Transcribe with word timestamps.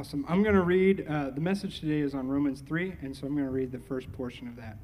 Awesome. 0.00 0.24
I'm 0.30 0.42
going 0.42 0.54
to 0.54 0.62
read, 0.62 1.06
uh, 1.06 1.28
the 1.28 1.42
message 1.42 1.80
today 1.80 2.00
is 2.00 2.14
on 2.14 2.26
Romans 2.26 2.62
3, 2.62 2.94
and 3.02 3.14
so 3.14 3.26
I'm 3.26 3.34
going 3.34 3.44
to 3.44 3.52
read 3.52 3.70
the 3.70 3.80
first 3.80 4.10
portion 4.12 4.48
of 4.48 4.56
that. 4.56 4.78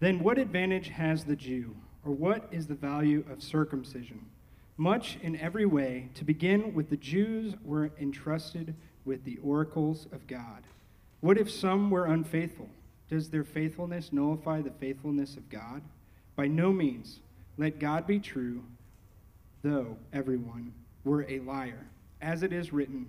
Then 0.00 0.20
what 0.20 0.38
advantage 0.38 0.88
has 0.88 1.24
the 1.24 1.36
Jew, 1.36 1.76
or 2.06 2.12
what 2.12 2.48
is 2.50 2.66
the 2.66 2.74
value 2.74 3.22
of 3.30 3.42
circumcision? 3.42 4.24
Much 4.78 5.18
in 5.20 5.38
every 5.40 5.66
way. 5.66 6.08
To 6.14 6.24
begin 6.24 6.72
with, 6.72 6.88
the 6.88 6.96
Jews 6.96 7.52
were 7.62 7.90
entrusted 8.00 8.74
with 9.04 9.24
the 9.24 9.36
oracles 9.42 10.06
of 10.10 10.26
God. 10.26 10.62
What 11.20 11.36
if 11.36 11.50
some 11.50 11.90
were 11.90 12.06
unfaithful? 12.06 12.70
Does 13.10 13.28
their 13.28 13.44
faithfulness 13.44 14.10
nullify 14.10 14.62
the 14.62 14.70
faithfulness 14.70 15.36
of 15.36 15.50
God? 15.50 15.82
By 16.34 16.46
no 16.46 16.72
means. 16.72 17.20
Let 17.58 17.78
God 17.78 18.06
be 18.06 18.20
true, 18.20 18.64
though 19.62 19.98
everyone 20.14 20.72
were 21.04 21.26
a 21.28 21.40
liar. 21.40 21.88
As 22.22 22.42
it 22.42 22.54
is 22.54 22.72
written, 22.72 23.08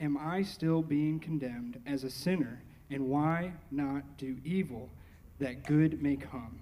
am 0.00 0.16
I 0.16 0.42
still 0.42 0.82
being 0.82 1.20
condemned 1.20 1.80
as 1.86 2.04
a 2.04 2.10
sinner, 2.10 2.62
and 2.90 3.08
why 3.08 3.52
not 3.70 4.16
do 4.16 4.36
evil 4.44 4.88
that 5.38 5.66
good 5.66 6.02
may 6.02 6.16
come? 6.16 6.58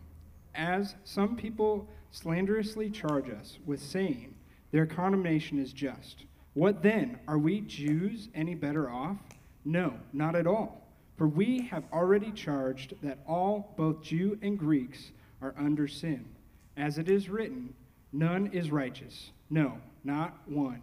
As 0.55 0.95
some 1.05 1.37
people 1.37 1.89
slanderously 2.11 2.91
charge 2.91 3.31
us 3.31 3.59
with 3.65 3.81
saying 3.81 4.35
their 4.73 4.87
condemnation 4.87 5.59
is 5.59 5.73
just, 5.73 6.25
what 6.55 6.83
then? 6.83 7.19
Are 7.29 7.39
we 7.39 7.61
Jews 7.61 8.29
any 8.35 8.55
better 8.55 8.91
off? 8.91 9.17
No, 9.65 9.95
not 10.13 10.35
at 10.35 10.47
all. 10.47 10.83
For 11.17 11.29
we 11.29 11.63
have 11.63 11.85
already 11.93 12.33
charged 12.33 12.95
that 13.03 13.19
all, 13.27 13.75
both 13.77 14.03
Jew 14.03 14.39
and 14.43 14.59
Greeks, 14.59 15.13
are 15.41 15.55
under 15.59 15.87
sin. 15.87 16.25
As 16.77 16.99
it 16.99 17.09
is 17.09 17.29
written, 17.29 17.75
none 18.13 18.49
is 18.49 18.71
righteous. 18.71 19.31
No, 19.51 19.79
not 20.05 20.37
one. 20.47 20.83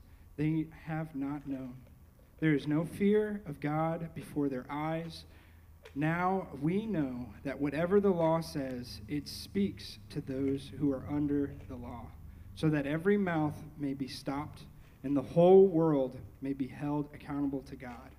they 0.37 0.67
have 0.85 1.15
not 1.15 1.47
known. 1.47 1.75
There 2.39 2.53
is 2.53 2.67
no 2.67 2.85
fear 2.85 3.41
of 3.45 3.59
God 3.59 4.09
before 4.15 4.49
their 4.49 4.65
eyes. 4.69 5.25
Now 5.93 6.47
we 6.61 6.85
know 6.85 7.27
that 7.43 7.59
whatever 7.59 7.99
the 7.99 8.09
law 8.09 8.41
says, 8.41 9.01
it 9.07 9.27
speaks 9.27 9.99
to 10.09 10.21
those 10.21 10.71
who 10.79 10.91
are 10.91 11.05
under 11.09 11.53
the 11.67 11.75
law, 11.75 12.07
so 12.55 12.69
that 12.69 12.87
every 12.87 13.17
mouth 13.17 13.57
may 13.77 13.93
be 13.93 14.07
stopped 14.07 14.63
and 15.03 15.15
the 15.15 15.21
whole 15.21 15.67
world 15.67 16.19
may 16.41 16.53
be 16.53 16.67
held 16.67 17.09
accountable 17.13 17.61
to 17.61 17.75
God. 17.75 18.11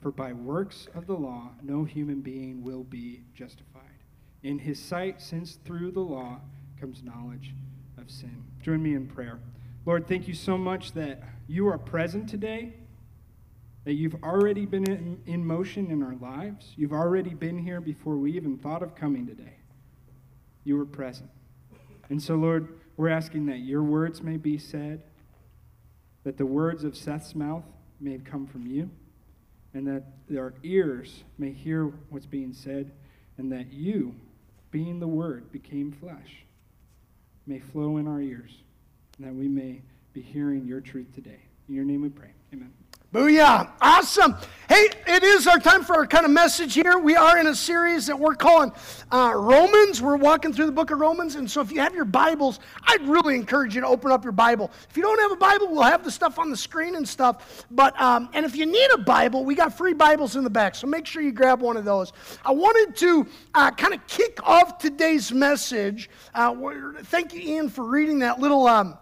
For 0.00 0.10
by 0.10 0.32
works 0.32 0.88
of 0.94 1.06
the 1.06 1.16
law, 1.16 1.50
no 1.62 1.84
human 1.84 2.20
being 2.20 2.62
will 2.62 2.84
be 2.84 3.24
justified. 3.34 3.82
In 4.42 4.58
his 4.58 4.82
sight, 4.82 5.20
since 5.20 5.56
through 5.56 5.90
the 5.92 6.00
law 6.00 6.40
comes 6.80 7.02
knowledge 7.02 7.54
of 7.98 8.10
sin. 8.10 8.42
Join 8.62 8.82
me 8.82 8.94
in 8.94 9.06
prayer. 9.06 9.38
Lord, 9.84 10.06
thank 10.08 10.26
you 10.26 10.34
so 10.34 10.56
much 10.56 10.92
that 10.92 11.22
you 11.50 11.66
are 11.66 11.78
present 11.78 12.28
today, 12.28 12.72
that 13.84 13.94
you've 13.94 14.22
already 14.22 14.66
been 14.66 14.88
in, 14.88 15.20
in 15.26 15.44
motion 15.44 15.90
in 15.90 16.00
our 16.00 16.14
lives. 16.14 16.72
You've 16.76 16.92
already 16.92 17.34
been 17.34 17.58
here 17.58 17.80
before 17.80 18.16
we 18.16 18.36
even 18.36 18.56
thought 18.56 18.84
of 18.84 18.94
coming 18.94 19.26
today. 19.26 19.56
You 20.62 20.76
were 20.76 20.84
present. 20.84 21.28
And 22.08 22.22
so, 22.22 22.36
Lord, 22.36 22.68
we're 22.96 23.08
asking 23.08 23.46
that 23.46 23.58
your 23.58 23.82
words 23.82 24.22
may 24.22 24.36
be 24.36 24.58
said, 24.58 25.02
that 26.22 26.36
the 26.36 26.46
words 26.46 26.84
of 26.84 26.96
Seth's 26.96 27.34
mouth 27.34 27.64
may 28.00 28.18
come 28.18 28.46
from 28.46 28.68
you 28.68 28.88
and 29.74 29.88
that 29.88 30.04
our 30.36 30.54
ears 30.62 31.24
may 31.36 31.50
hear 31.50 31.86
what's 32.10 32.26
being 32.26 32.52
said, 32.52 32.92
and 33.38 33.50
that 33.50 33.72
you, 33.72 34.14
being 34.70 35.00
the 35.00 35.08
Word, 35.08 35.50
became 35.50 35.92
flesh, 35.92 36.44
may 37.46 37.58
flow 37.58 37.96
in 37.96 38.06
our 38.06 38.20
ears, 38.20 38.52
and 39.16 39.26
that 39.26 39.34
we 39.34 39.48
may 39.48 39.82
be 40.12 40.20
hearing 40.20 40.66
your 40.66 40.80
truth 40.80 41.14
today. 41.14 41.40
In 41.68 41.74
your 41.74 41.84
name 41.84 42.02
we 42.02 42.08
pray. 42.08 42.32
Amen. 42.52 42.72
Booyah. 43.12 43.72
Awesome. 43.80 44.36
Hey, 44.68 44.88
it 45.08 45.24
is 45.24 45.48
our 45.48 45.58
time 45.58 45.82
for 45.82 45.96
our 45.96 46.06
kind 46.06 46.24
of 46.24 46.30
message 46.30 46.74
here. 46.74 46.96
We 46.96 47.16
are 47.16 47.38
in 47.38 47.48
a 47.48 47.54
series 47.56 48.06
that 48.06 48.16
we're 48.16 48.36
calling 48.36 48.70
uh, 49.10 49.32
Romans. 49.34 50.00
We're 50.00 50.16
walking 50.16 50.52
through 50.52 50.66
the 50.66 50.72
book 50.72 50.92
of 50.92 51.00
Romans. 51.00 51.34
And 51.34 51.50
so 51.50 51.60
if 51.60 51.72
you 51.72 51.80
have 51.80 51.92
your 51.92 52.04
Bibles, 52.04 52.60
I'd 52.84 53.02
really 53.02 53.34
encourage 53.34 53.74
you 53.74 53.80
to 53.80 53.86
open 53.88 54.12
up 54.12 54.22
your 54.22 54.32
Bible. 54.32 54.70
If 54.88 54.96
you 54.96 55.02
don't 55.02 55.18
have 55.18 55.32
a 55.32 55.36
Bible, 55.36 55.72
we'll 55.72 55.82
have 55.82 56.04
the 56.04 56.10
stuff 56.10 56.38
on 56.38 56.50
the 56.50 56.56
screen 56.56 56.94
and 56.94 57.08
stuff. 57.08 57.64
But, 57.72 58.00
um, 58.00 58.28
and 58.32 58.46
if 58.46 58.54
you 58.54 58.64
need 58.64 58.90
a 58.92 58.98
Bible, 58.98 59.44
we 59.44 59.56
got 59.56 59.76
free 59.76 59.92
Bibles 59.92 60.36
in 60.36 60.44
the 60.44 60.50
back. 60.50 60.76
So 60.76 60.86
make 60.86 61.04
sure 61.04 61.20
you 61.20 61.32
grab 61.32 61.60
one 61.60 61.76
of 61.76 61.84
those. 61.84 62.12
I 62.44 62.52
wanted 62.52 62.94
to 62.98 63.26
uh, 63.54 63.72
kind 63.72 63.92
of 63.92 64.06
kick 64.06 64.38
off 64.44 64.78
today's 64.78 65.32
message. 65.32 66.10
Uh, 66.32 66.54
thank 67.04 67.34
you, 67.34 67.40
Ian, 67.40 67.68
for 67.68 67.84
reading 67.84 68.20
that 68.20 68.38
little. 68.38 68.68
Um, 68.68 68.96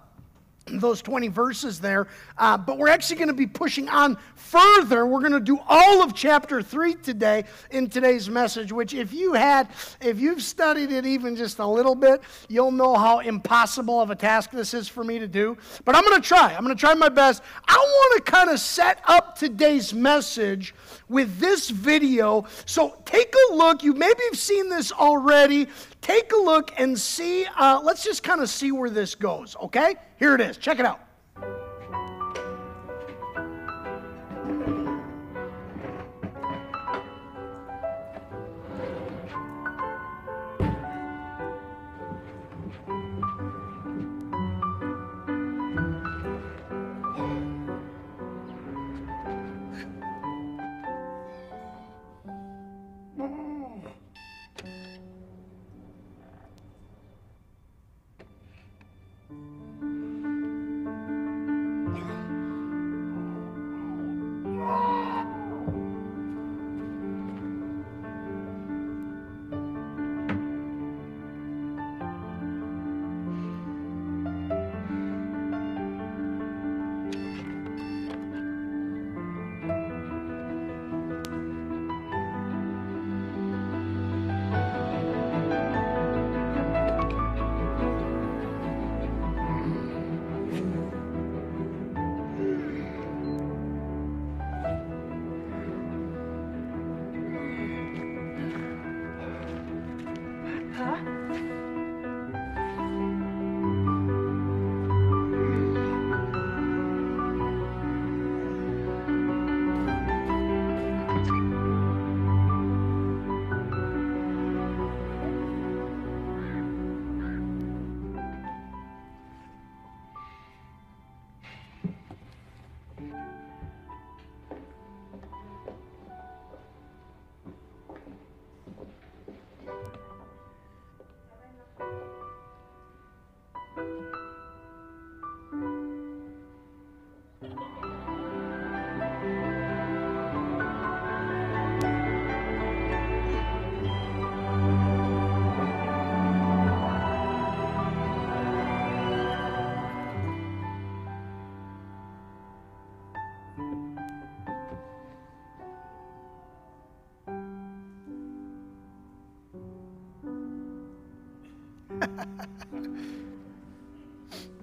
those 0.72 1.02
20 1.02 1.28
verses 1.28 1.80
there. 1.80 2.08
Uh, 2.36 2.58
but 2.58 2.78
we're 2.78 2.88
actually 2.88 3.16
going 3.16 3.28
to 3.28 3.34
be 3.34 3.46
pushing 3.46 3.88
on 3.88 4.18
further. 4.34 5.06
We're 5.06 5.20
going 5.20 5.32
to 5.32 5.40
do 5.40 5.58
all 5.68 6.02
of 6.02 6.14
chapter 6.14 6.62
3 6.62 6.94
today 6.96 7.44
in 7.70 7.88
today's 7.88 8.28
message, 8.28 8.72
which 8.72 8.94
if 8.94 9.12
you 9.12 9.34
had, 9.34 9.68
if 10.00 10.20
you've 10.20 10.42
studied 10.42 10.92
it 10.92 11.06
even 11.06 11.36
just 11.36 11.58
a 11.58 11.66
little 11.66 11.94
bit, 11.94 12.22
you'll 12.48 12.72
know 12.72 12.96
how 12.96 13.20
impossible 13.20 14.00
of 14.00 14.10
a 14.10 14.16
task 14.16 14.50
this 14.50 14.74
is 14.74 14.88
for 14.88 15.04
me 15.04 15.18
to 15.18 15.28
do. 15.28 15.56
But 15.84 15.96
I'm 15.96 16.04
going 16.04 16.20
to 16.20 16.26
try. 16.26 16.54
I'm 16.54 16.64
going 16.64 16.76
to 16.76 16.80
try 16.80 16.94
my 16.94 17.08
best. 17.08 17.42
I 17.66 17.76
want 17.76 18.24
to 18.24 18.30
kind 18.30 18.50
of 18.50 18.60
set 18.60 19.02
up 19.06 19.38
today's 19.38 19.94
message 19.94 20.74
with 21.08 21.38
this 21.38 21.70
video. 21.70 22.46
So 22.66 23.00
take 23.04 23.34
a 23.50 23.54
look. 23.54 23.82
You 23.82 23.94
maybe 23.94 24.20
have 24.30 24.38
seen 24.38 24.68
this 24.68 24.92
already. 24.92 25.68
Take 26.08 26.32
a 26.32 26.38
look 26.38 26.72
and 26.78 26.98
see. 26.98 27.44
Uh, 27.44 27.82
let's 27.84 28.02
just 28.02 28.22
kind 28.22 28.40
of 28.40 28.48
see 28.48 28.72
where 28.72 28.88
this 28.88 29.14
goes, 29.14 29.54
okay? 29.64 29.94
Here 30.18 30.34
it 30.34 30.40
is. 30.40 30.56
Check 30.56 30.78
it 30.78 30.86
out. 30.86 31.00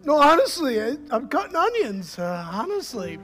No, 0.04 0.18
honestly, 0.18 0.82
I, 0.82 0.98
am 1.12 1.28
cutting 1.28 1.56
onions. 1.56 2.20
Uh, 2.20 2.48
honestly. 2.52 3.20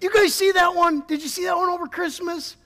You 0.00 0.12
guys 0.12 0.34
see 0.34 0.52
that 0.52 0.74
one? 0.74 1.02
Did 1.08 1.22
you 1.22 1.28
see 1.28 1.44
that 1.44 1.56
one 1.56 1.68
over 1.70 1.86
Christmas? 1.86 2.56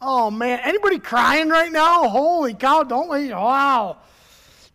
Oh 0.00 0.30
man, 0.30 0.60
anybody 0.62 0.98
crying 0.98 1.48
right 1.48 1.70
now? 1.70 2.08
Holy 2.08 2.54
cow, 2.54 2.82
don't 2.84 3.08
let 3.08 3.30
wow. 3.30 3.98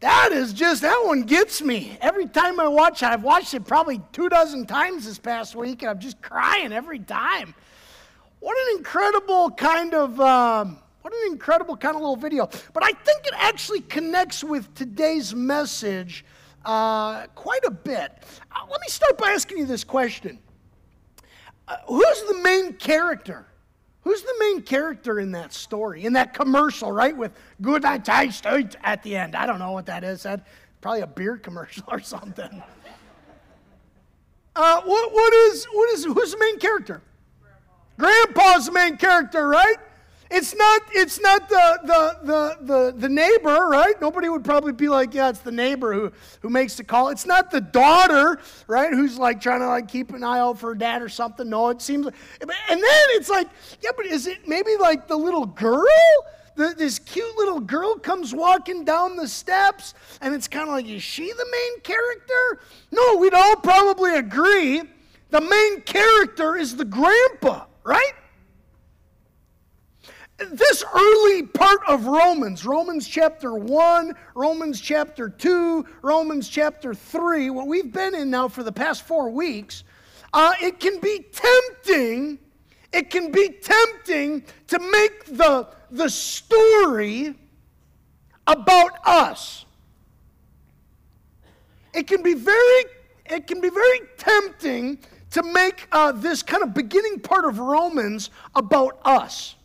That 0.02 0.34
is 0.34 0.52
just 0.52 0.82
that 0.82 1.02
one 1.06 1.22
gets 1.22 1.62
me. 1.62 1.98
Every 2.02 2.28
time 2.28 2.60
I 2.60 2.68
watch 2.68 3.02
it, 3.02 3.06
I've 3.08 3.24
watched 3.24 3.54
it 3.54 3.66
probably 3.66 4.02
two 4.12 4.28
dozen 4.28 4.66
times 4.66 5.06
this 5.06 5.18
past 5.18 5.56
week, 5.56 5.82
and 5.82 5.92
I'm 5.92 6.00
just 6.00 6.22
crying 6.22 6.74
every 6.74 7.00
time. 7.00 7.56
What 8.42 8.58
an 8.68 8.78
incredible 8.78 9.52
kind 9.52 9.94
of 9.94 10.20
um, 10.20 10.78
what 11.04 11.14
an 11.14 11.32
incredible 11.32 11.76
kind 11.76 11.96
of 11.96 12.02
little 12.02 12.16
video. 12.16 12.50
But 12.74 12.84
I 12.84 12.94
think 12.94 13.28
it 13.28 13.34
actually 13.36 13.82
connects 13.82 14.44
with 14.44 14.74
today's 14.74 15.36
message 15.36 16.24
uh, 16.64 17.28
quite 17.36 17.64
a 17.66 17.72
bit. 17.72 18.24
Uh, 18.52 18.66
let 18.72 18.80
me 18.80 18.88
start 18.88 19.18
by 19.18 19.32
asking 19.32 19.58
you 19.58 19.66
this 19.66 19.84
question: 19.84 20.40
uh, 21.68 21.76
Who's 21.88 22.24
the 22.24 22.40
main 22.42 22.74
character? 22.74 23.46
Who's 24.02 24.22
the 24.22 24.36
main 24.40 24.62
character 24.62 25.20
in 25.20 25.32
that 25.34 25.54
story, 25.54 26.06
in 26.06 26.14
that 26.14 26.34
commercial, 26.34 26.92
right? 26.92 27.16
With 27.16 27.34
good 27.62 27.84
night 27.84 28.10
at 28.84 29.04
the 29.04 29.16
end. 29.16 29.36
I 29.36 29.46
don't 29.46 29.60
know 29.60 29.72
what 29.72 29.86
that 29.86 30.06
is. 30.06 30.24
That 30.24 30.48
probably 30.80 31.02
a 31.02 31.08
beer 31.08 31.38
commercial 31.38 31.84
or 31.92 32.00
something. 32.00 32.64
Uh, 34.56 34.82
what, 34.82 35.14
what 35.14 35.34
is, 35.34 35.66
what 35.74 35.90
is, 35.90 36.06
who's 36.06 36.32
the 36.32 36.38
main 36.38 36.60
character? 36.60 37.02
Grandpa. 37.98 38.34
Grandpa's 38.34 38.66
the 38.68 38.72
main 38.72 38.98
character, 38.98 39.48
right? 39.48 39.78
It's 40.36 40.56
not, 40.56 40.82
it's 40.94 41.22
not 41.22 41.48
the, 41.48 41.80
the, 41.84 42.18
the, 42.24 42.58
the, 42.62 42.94
the 42.98 43.10
neighbor, 43.10 43.68
right? 43.70 43.94
Nobody 44.02 44.30
would 44.30 44.44
probably 44.44 44.74
be 44.74 44.90
like, 44.90 45.14
yeah, 45.14 45.30
it's 45.30 45.42
the 45.42 45.52
neighbor 45.52 45.94
who, 45.94 46.12
who 46.42 46.50
makes 46.50 46.76
the 46.76 46.84
call. 46.84 47.10
It's 47.10 47.28
not 47.28 47.52
the 47.52 47.62
daughter, 47.62 48.40
right, 48.66 48.92
who's 48.92 49.20
like 49.20 49.40
trying 49.40 49.60
to 49.60 49.68
like 49.68 49.88
keep 49.88 50.12
an 50.12 50.24
eye 50.24 50.40
out 50.40 50.58
for 50.58 50.70
her 50.70 50.76
dad 50.76 51.04
or 51.04 51.10
something. 51.10 51.48
No, 51.48 51.70
it 51.70 51.84
seems 51.84 52.06
like, 52.06 52.16
and 52.42 52.50
then 52.50 53.06
it's 53.12 53.30
like, 53.30 53.48
yeah, 53.80 53.92
but 53.96 54.08
is 54.08 54.26
it 54.26 54.48
maybe 54.48 54.76
like 54.80 55.08
the 55.08 55.16
little 55.16 55.46
girl? 55.46 55.86
The, 56.56 56.74
this 56.76 56.98
cute 56.98 57.38
little 57.38 57.60
girl 57.60 57.96
comes 58.00 58.34
walking 58.34 58.86
down 58.86 59.16
the 59.16 59.28
steps, 59.28 59.94
and 60.20 60.34
it's 60.34 60.48
kind 60.48 60.68
of 60.68 60.74
like, 60.74 60.88
is 60.88 61.04
she 61.04 61.32
the 61.32 61.46
main 61.52 61.82
character? 61.82 62.66
No, 62.92 63.18
we'd 63.18 63.36
all 63.36 63.56
probably 63.58 64.16
agree 64.16 64.82
the 65.30 65.42
main 65.42 65.82
character 65.82 66.56
is 66.56 66.76
the 66.76 66.86
grandpa, 66.86 67.66
right? 67.84 68.14
This 70.38 70.84
early 70.94 71.44
part 71.44 71.80
of 71.88 72.06
Romans, 72.06 72.66
Romans 72.66 73.08
chapter 73.08 73.54
1, 73.54 74.14
Romans 74.36 74.82
chapter 74.82 75.30
2, 75.30 75.86
Romans 76.02 76.50
chapter 76.50 76.94
3, 76.94 77.50
what 77.52 77.68
we've 77.68 77.92
been 77.92 78.16
in 78.16 78.30
now 78.30 78.48
for 78.48 78.64
the 78.64 78.72
past 78.72 79.04
four 79.04 79.30
weeks, 79.30 79.84
uh, 80.34 80.54
it 80.62 80.80
can 80.80 81.00
be 81.00 81.26
tempting, 81.32 82.40
it 82.92 83.10
can 83.10 83.32
be 83.32 83.50
tempting 83.50 84.44
to 84.68 84.80
make 84.80 85.26
the, 85.26 85.68
the 85.92 86.10
story 86.10 87.36
about 88.48 88.92
us. 89.06 89.66
It 91.94 92.08
can 92.08 92.24
be 92.24 92.34
very, 92.34 92.86
it 93.28 93.46
can 93.46 93.62
be 93.62 93.70
very 93.70 94.00
tempting 94.18 94.98
to 95.30 95.44
make 95.44 95.88
uh, 95.92 96.12
this 96.12 96.42
kind 96.42 96.64
of 96.64 96.74
beginning 96.74 97.20
part 97.20 97.46
of 97.46 97.60
Romans 97.60 98.32
about 98.56 99.00
us. 99.06 99.56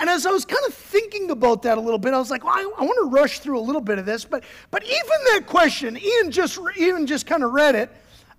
And 0.00 0.10
as 0.10 0.26
I 0.26 0.30
was 0.30 0.44
kind 0.44 0.64
of 0.66 0.74
thinking 0.74 1.30
about 1.30 1.62
that 1.62 1.78
a 1.78 1.80
little 1.80 1.98
bit, 1.98 2.12
I 2.12 2.18
was 2.18 2.30
like, 2.30 2.44
well, 2.44 2.54
I, 2.54 2.62
I 2.78 2.84
want 2.84 2.98
to 2.98 3.08
rush 3.08 3.38
through 3.38 3.58
a 3.58 3.60
little 3.60 3.80
bit 3.80 3.98
of 3.98 4.06
this. 4.06 4.24
But, 4.24 4.44
but 4.70 4.82
even 4.82 4.94
that 5.32 5.44
question, 5.46 5.96
Ian 5.96 6.30
just, 6.30 6.58
Ian 6.76 7.06
just 7.06 7.26
kind 7.26 7.44
of 7.44 7.52
read 7.52 7.74
it. 7.74 7.90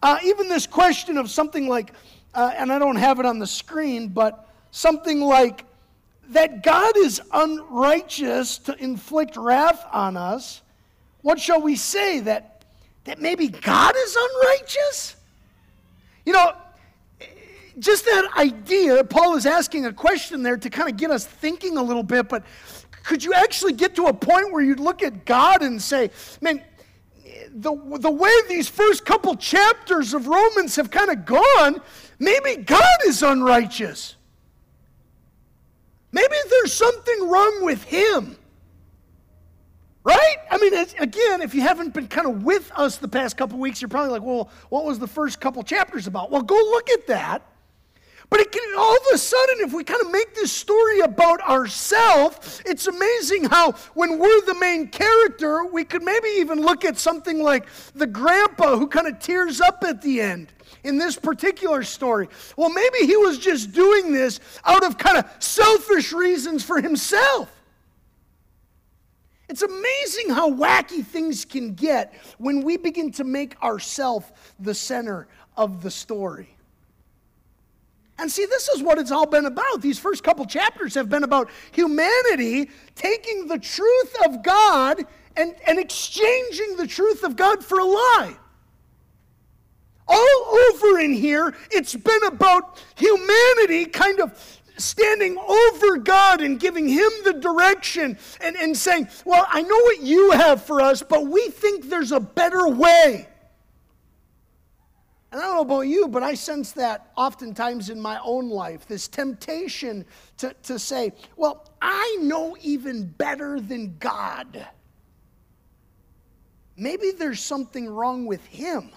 Uh, 0.04 0.20
even 0.24 0.50
this 0.50 0.68
question 0.68 1.18
of 1.18 1.30
something 1.30 1.68
like, 1.68 1.94
uh, 2.34 2.52
and 2.56 2.72
I 2.72 2.80
don't 2.80 2.98
have 2.98 3.20
it 3.20 3.26
on 3.26 3.40
the 3.40 3.48
screen, 3.48 4.10
but 4.10 4.50
something 4.72 5.22
like 5.22 5.66
that 6.30 6.64
God 6.64 6.98
is 6.98 7.22
unrighteous 7.32 8.58
to 8.60 8.76
inflict 8.84 9.38
wrath 9.38 9.86
on 9.92 10.18
us. 10.18 10.62
What 11.22 11.40
shall 11.40 11.62
we 11.62 11.76
say? 11.76 12.20
That, 12.20 12.66
that 13.06 13.20
maybe 13.20 13.48
God 13.48 13.96
is 13.98 14.18
unrighteous? 14.20 15.16
You 16.26 16.34
know, 16.34 16.54
just 17.80 18.06
that 18.06 18.30
idea, 18.38 19.04
Paul 19.04 19.36
is 19.36 19.46
asking 19.46 19.86
a 19.86 19.94
question 19.94 20.44
there 20.44 20.58
to 20.58 20.70
kind 20.70 20.90
of 20.90 20.98
get 20.98 21.12
us 21.12 21.26
thinking 21.26 21.78
a 21.78 21.84
little 21.84 22.04
bit, 22.04 22.28
but 22.30 22.44
could 23.04 23.24
you 23.24 23.34
actually 23.34 23.74
get 23.74 23.96
to 23.96 24.08
a 24.08 24.14
point 24.14 24.52
where 24.52 24.62
you'd 24.62 24.80
look 24.80 25.04
at 25.04 25.26
God 25.26 25.62
and 25.62 25.82
say, 25.82 26.12
man, 26.42 26.62
the, 27.52 27.74
the 28.00 28.12
way 28.12 28.32
these 28.50 28.68
first 28.68 29.06
couple 29.06 29.36
chapters 29.36 30.14
of 30.14 30.28
Romans 30.28 30.76
have 30.76 30.92
kind 30.92 31.10
of 31.10 31.26
gone, 31.26 31.82
maybe 32.20 32.58
God 32.58 32.98
is 33.06 33.24
unrighteous. 33.24 34.16
Maybe 36.12 36.36
there's 36.50 36.74
something 36.74 37.30
wrong 37.30 37.64
with 37.64 37.84
him. 37.84 38.38
Right? 40.04 40.38
I 40.50 40.58
mean, 40.58 40.74
again, 41.00 41.42
if 41.42 41.54
you 41.54 41.62
haven't 41.62 41.94
been 41.94 42.08
kind 42.08 42.28
of 42.28 42.44
with 42.44 42.72
us 42.76 42.98
the 42.98 43.10
past 43.10 43.36
couple 43.36 43.60
weeks, 43.60 43.82
you're 43.82 43.90
probably 43.90 44.12
like, 44.12 44.22
well, 44.22 44.50
what 44.70 44.86
was 44.86 45.00
the 45.00 45.08
first 45.08 45.42
couple 45.42 45.64
chapters 45.64 46.08
about? 46.08 46.32
Well, 46.32 46.44
go 46.44 46.56
look 46.56 46.90
at 46.90 47.08
that. 47.08 47.42
But 48.30 48.42
it 48.42 48.52
can, 48.52 48.78
all 48.78 48.96
of 48.96 49.04
a 49.14 49.18
sudden, 49.18 49.56
if 49.60 49.74
we 49.74 49.84
kind 49.84 50.02
of 50.02 50.12
make 50.12 50.36
this 50.36 50.52
story 50.52 51.00
about 51.00 51.40
ourselves, 51.42 52.62
it's 52.66 52.88
amazing 52.88 53.46
how 53.46 53.72
when 53.94 54.20
we're 54.20 54.42
the 54.42 54.58
main 54.60 54.90
character, 54.90 55.64
we 55.66 55.86
could 55.86 56.04
maybe 56.04 56.28
even 56.36 56.62
look 56.62 56.84
at 56.84 56.98
something 56.98 57.42
like 57.42 57.68
the 57.96 58.08
grandpa 58.08 58.78
who 58.78 58.88
kind 58.88 59.08
of 59.08 59.20
tears 59.20 59.62
up 59.62 59.84
at 59.88 60.02
the 60.02 60.20
end 60.20 60.52
in 60.84 60.98
this 60.98 61.16
particular 61.18 61.84
story. 61.84 62.28
Well, 62.58 62.70
maybe 62.70 63.06
he 63.06 63.16
was 63.16 63.40
just 63.40 63.72
doing 63.72 64.12
this 64.12 64.42
out 64.66 64.84
of 64.84 64.98
kind 64.98 65.18
of 65.18 65.26
selfish 65.40 66.12
reasons 66.12 66.64
for 66.64 66.82
himself. 66.82 67.50
It's 69.50 69.62
amazing 69.62 70.30
how 70.32 70.52
wacky 70.52 71.06
things 71.06 71.46
can 71.46 71.74
get 71.74 72.14
when 72.38 72.62
we 72.62 72.76
begin 72.76 73.12
to 73.14 73.24
make 73.24 73.62
ourselves 73.64 74.30
the 74.60 74.74
center 74.74 75.30
of 75.56 75.82
the 75.82 75.92
story. 75.92 76.57
And 78.20 78.32
see, 78.32 78.46
this 78.46 78.68
is 78.70 78.82
what 78.82 78.98
it's 78.98 79.12
all 79.12 79.28
been 79.28 79.46
about. 79.46 79.82
These 79.82 80.00
first 80.00 80.24
couple 80.24 80.46
chapters 80.46 80.96
have 80.96 81.08
been 81.08 81.24
about 81.24 81.50
humanity 81.72 82.70
taking 82.96 83.48
the 83.48 83.60
truth 83.60 84.16
of 84.26 84.44
God 84.44 85.06
and, 85.36 85.54
and 85.68 85.78
exchanging 85.78 86.78
the 86.78 86.88
truth 86.88 87.24
of 87.24 87.36
God 87.36 87.64
for 87.64 87.80
a 87.80 87.86
lie. 87.86 88.36
All 90.08 90.60
over 90.72 91.00
in 91.00 91.14
here, 91.14 91.54
it's 91.70 91.96
been 91.96 92.24
about 92.24 92.82
humanity 92.96 93.86
kind 93.86 94.20
of 94.20 94.62
standing 94.78 95.38
over 95.38 95.98
God 95.98 96.42
and 96.42 96.60
giving 96.60 96.88
Him 96.88 97.12
the 97.24 97.34
direction 97.34 98.18
and, 98.42 98.56
and 98.56 98.76
saying, 98.76 99.10
Well, 99.26 99.46
I 99.50 99.62
know 99.62 99.76
what 99.76 100.02
you 100.02 100.32
have 100.32 100.64
for 100.64 100.82
us, 100.82 101.04
but 101.04 101.28
we 101.28 101.50
think 101.50 101.90
there's 101.90 102.12
a 102.12 102.20
better 102.20 102.68
way. 102.68 103.28
And 105.38 105.44
I 105.44 105.50
don't 105.50 105.56
know 105.58 105.76
about 105.76 105.82
you, 105.82 106.08
but 106.08 106.24
I 106.24 106.34
sense 106.34 106.72
that 106.72 107.12
oftentimes 107.16 107.92
in 107.92 108.02
my 108.02 108.20
own 108.24 108.50
life 108.50 108.88
this 108.88 109.08
temptation 109.08 110.04
to, 110.38 110.56
to 110.64 110.80
say, 110.80 111.14
well, 111.36 111.64
I 111.80 112.18
know 112.22 112.58
even 112.60 113.06
better 113.06 113.60
than 113.60 113.98
God. 114.00 114.66
Maybe 116.76 117.12
there's 117.12 117.40
something 117.40 117.88
wrong 117.88 118.26
with 118.26 118.44
Him 118.48 118.90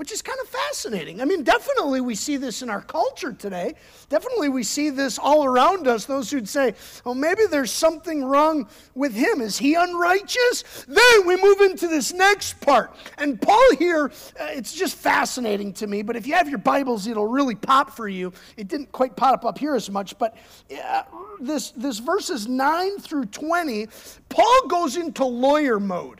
which 0.00 0.12
is 0.12 0.22
kind 0.22 0.40
of 0.40 0.48
fascinating. 0.48 1.20
I 1.20 1.26
mean, 1.26 1.42
definitely 1.42 2.00
we 2.00 2.14
see 2.14 2.38
this 2.38 2.62
in 2.62 2.70
our 2.70 2.80
culture 2.80 3.34
today. 3.34 3.74
Definitely 4.08 4.48
we 4.48 4.62
see 4.62 4.88
this 4.88 5.18
all 5.18 5.44
around 5.44 5.86
us. 5.86 6.06
Those 6.06 6.30
who'd 6.30 6.48
say, 6.48 6.74
oh, 7.04 7.12
maybe 7.12 7.42
there's 7.50 7.70
something 7.70 8.24
wrong 8.24 8.66
with 8.94 9.12
him. 9.12 9.42
Is 9.42 9.58
he 9.58 9.74
unrighteous? 9.74 10.86
Then 10.88 11.26
we 11.26 11.36
move 11.36 11.60
into 11.60 11.86
this 11.86 12.14
next 12.14 12.62
part. 12.62 12.96
And 13.18 13.38
Paul 13.42 13.76
here, 13.78 14.06
uh, 14.40 14.46
it's 14.52 14.72
just 14.72 14.96
fascinating 14.96 15.74
to 15.74 15.86
me, 15.86 16.00
but 16.00 16.16
if 16.16 16.26
you 16.26 16.32
have 16.32 16.48
your 16.48 16.56
Bibles, 16.56 17.06
it'll 17.06 17.26
really 17.26 17.54
pop 17.54 17.90
for 17.90 18.08
you. 18.08 18.32
It 18.56 18.68
didn't 18.68 18.92
quite 18.92 19.16
pop 19.16 19.44
up 19.44 19.58
here 19.58 19.74
as 19.74 19.90
much, 19.90 20.16
but 20.16 20.34
uh, 20.82 21.02
this, 21.40 21.72
this 21.72 21.98
verses 21.98 22.48
9 22.48 23.00
through 23.00 23.26
20, 23.26 23.86
Paul 24.30 24.66
goes 24.66 24.96
into 24.96 25.26
lawyer 25.26 25.78
mode. 25.78 26.19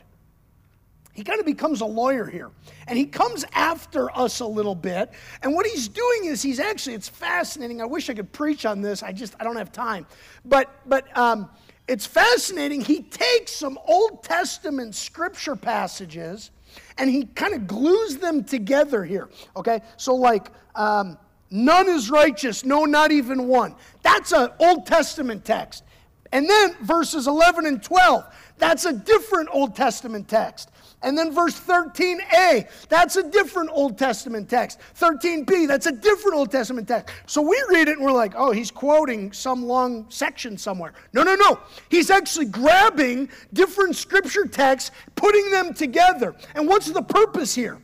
He 1.13 1.23
kind 1.23 1.39
of 1.39 1.45
becomes 1.45 1.81
a 1.81 1.85
lawyer 1.85 2.25
here. 2.25 2.51
And 2.87 2.97
he 2.97 3.05
comes 3.05 3.43
after 3.53 4.15
us 4.17 4.39
a 4.39 4.45
little 4.45 4.75
bit. 4.75 5.11
And 5.41 5.53
what 5.53 5.65
he's 5.65 5.87
doing 5.87 6.25
is 6.25 6.41
he's 6.41 6.59
actually, 6.59 6.95
it's 6.95 7.09
fascinating. 7.09 7.81
I 7.81 7.85
wish 7.85 8.09
I 8.09 8.13
could 8.13 8.31
preach 8.31 8.65
on 8.65 8.81
this. 8.81 9.03
I 9.03 9.11
just, 9.11 9.35
I 9.39 9.43
don't 9.43 9.57
have 9.57 9.71
time. 9.71 10.05
But, 10.45 10.69
but 10.85 11.15
um, 11.17 11.49
it's 11.87 12.05
fascinating. 12.05 12.81
He 12.81 13.01
takes 13.01 13.51
some 13.51 13.77
Old 13.85 14.23
Testament 14.23 14.95
scripture 14.95 15.55
passages 15.57 16.51
and 16.97 17.09
he 17.09 17.25
kind 17.25 17.53
of 17.53 17.67
glues 17.67 18.17
them 18.17 18.43
together 18.43 19.03
here. 19.03 19.29
Okay? 19.57 19.81
So, 19.97 20.15
like, 20.15 20.49
um, 20.75 21.17
none 21.49 21.89
is 21.89 22.09
righteous, 22.09 22.63
no, 22.63 22.85
not 22.85 23.11
even 23.11 23.47
one. 23.47 23.75
That's 24.03 24.31
an 24.31 24.49
Old 24.59 24.85
Testament 24.85 25.43
text. 25.43 25.83
And 26.31 26.49
then 26.49 26.75
verses 26.81 27.27
11 27.27 27.65
and 27.65 27.83
12, 27.83 28.23
that's 28.57 28.85
a 28.85 28.93
different 28.93 29.49
Old 29.51 29.75
Testament 29.75 30.29
text. 30.29 30.70
And 31.03 31.17
then 31.17 31.33
verse 31.33 31.59
13a, 31.59 32.69
that's 32.87 33.15
a 33.15 33.23
different 33.23 33.71
Old 33.73 33.97
Testament 33.97 34.47
text. 34.49 34.79
13b, 34.99 35.67
that's 35.67 35.87
a 35.87 35.91
different 35.91 36.37
Old 36.37 36.51
Testament 36.51 36.87
text. 36.87 37.15
So 37.25 37.41
we 37.41 37.61
read 37.69 37.87
it 37.87 37.97
and 37.97 38.05
we're 38.05 38.11
like, 38.11 38.33
oh, 38.35 38.51
he's 38.51 38.69
quoting 38.69 39.33
some 39.33 39.65
long 39.65 40.05
section 40.09 40.57
somewhere. 40.57 40.93
No, 41.13 41.23
no, 41.23 41.33
no. 41.35 41.59
He's 41.89 42.11
actually 42.11 42.45
grabbing 42.45 43.29
different 43.53 43.95
scripture 43.95 44.45
texts, 44.45 44.91
putting 45.15 45.49
them 45.49 45.73
together. 45.73 46.35
And 46.53 46.67
what's 46.67 46.91
the 46.91 47.01
purpose 47.01 47.55
here? 47.55 47.79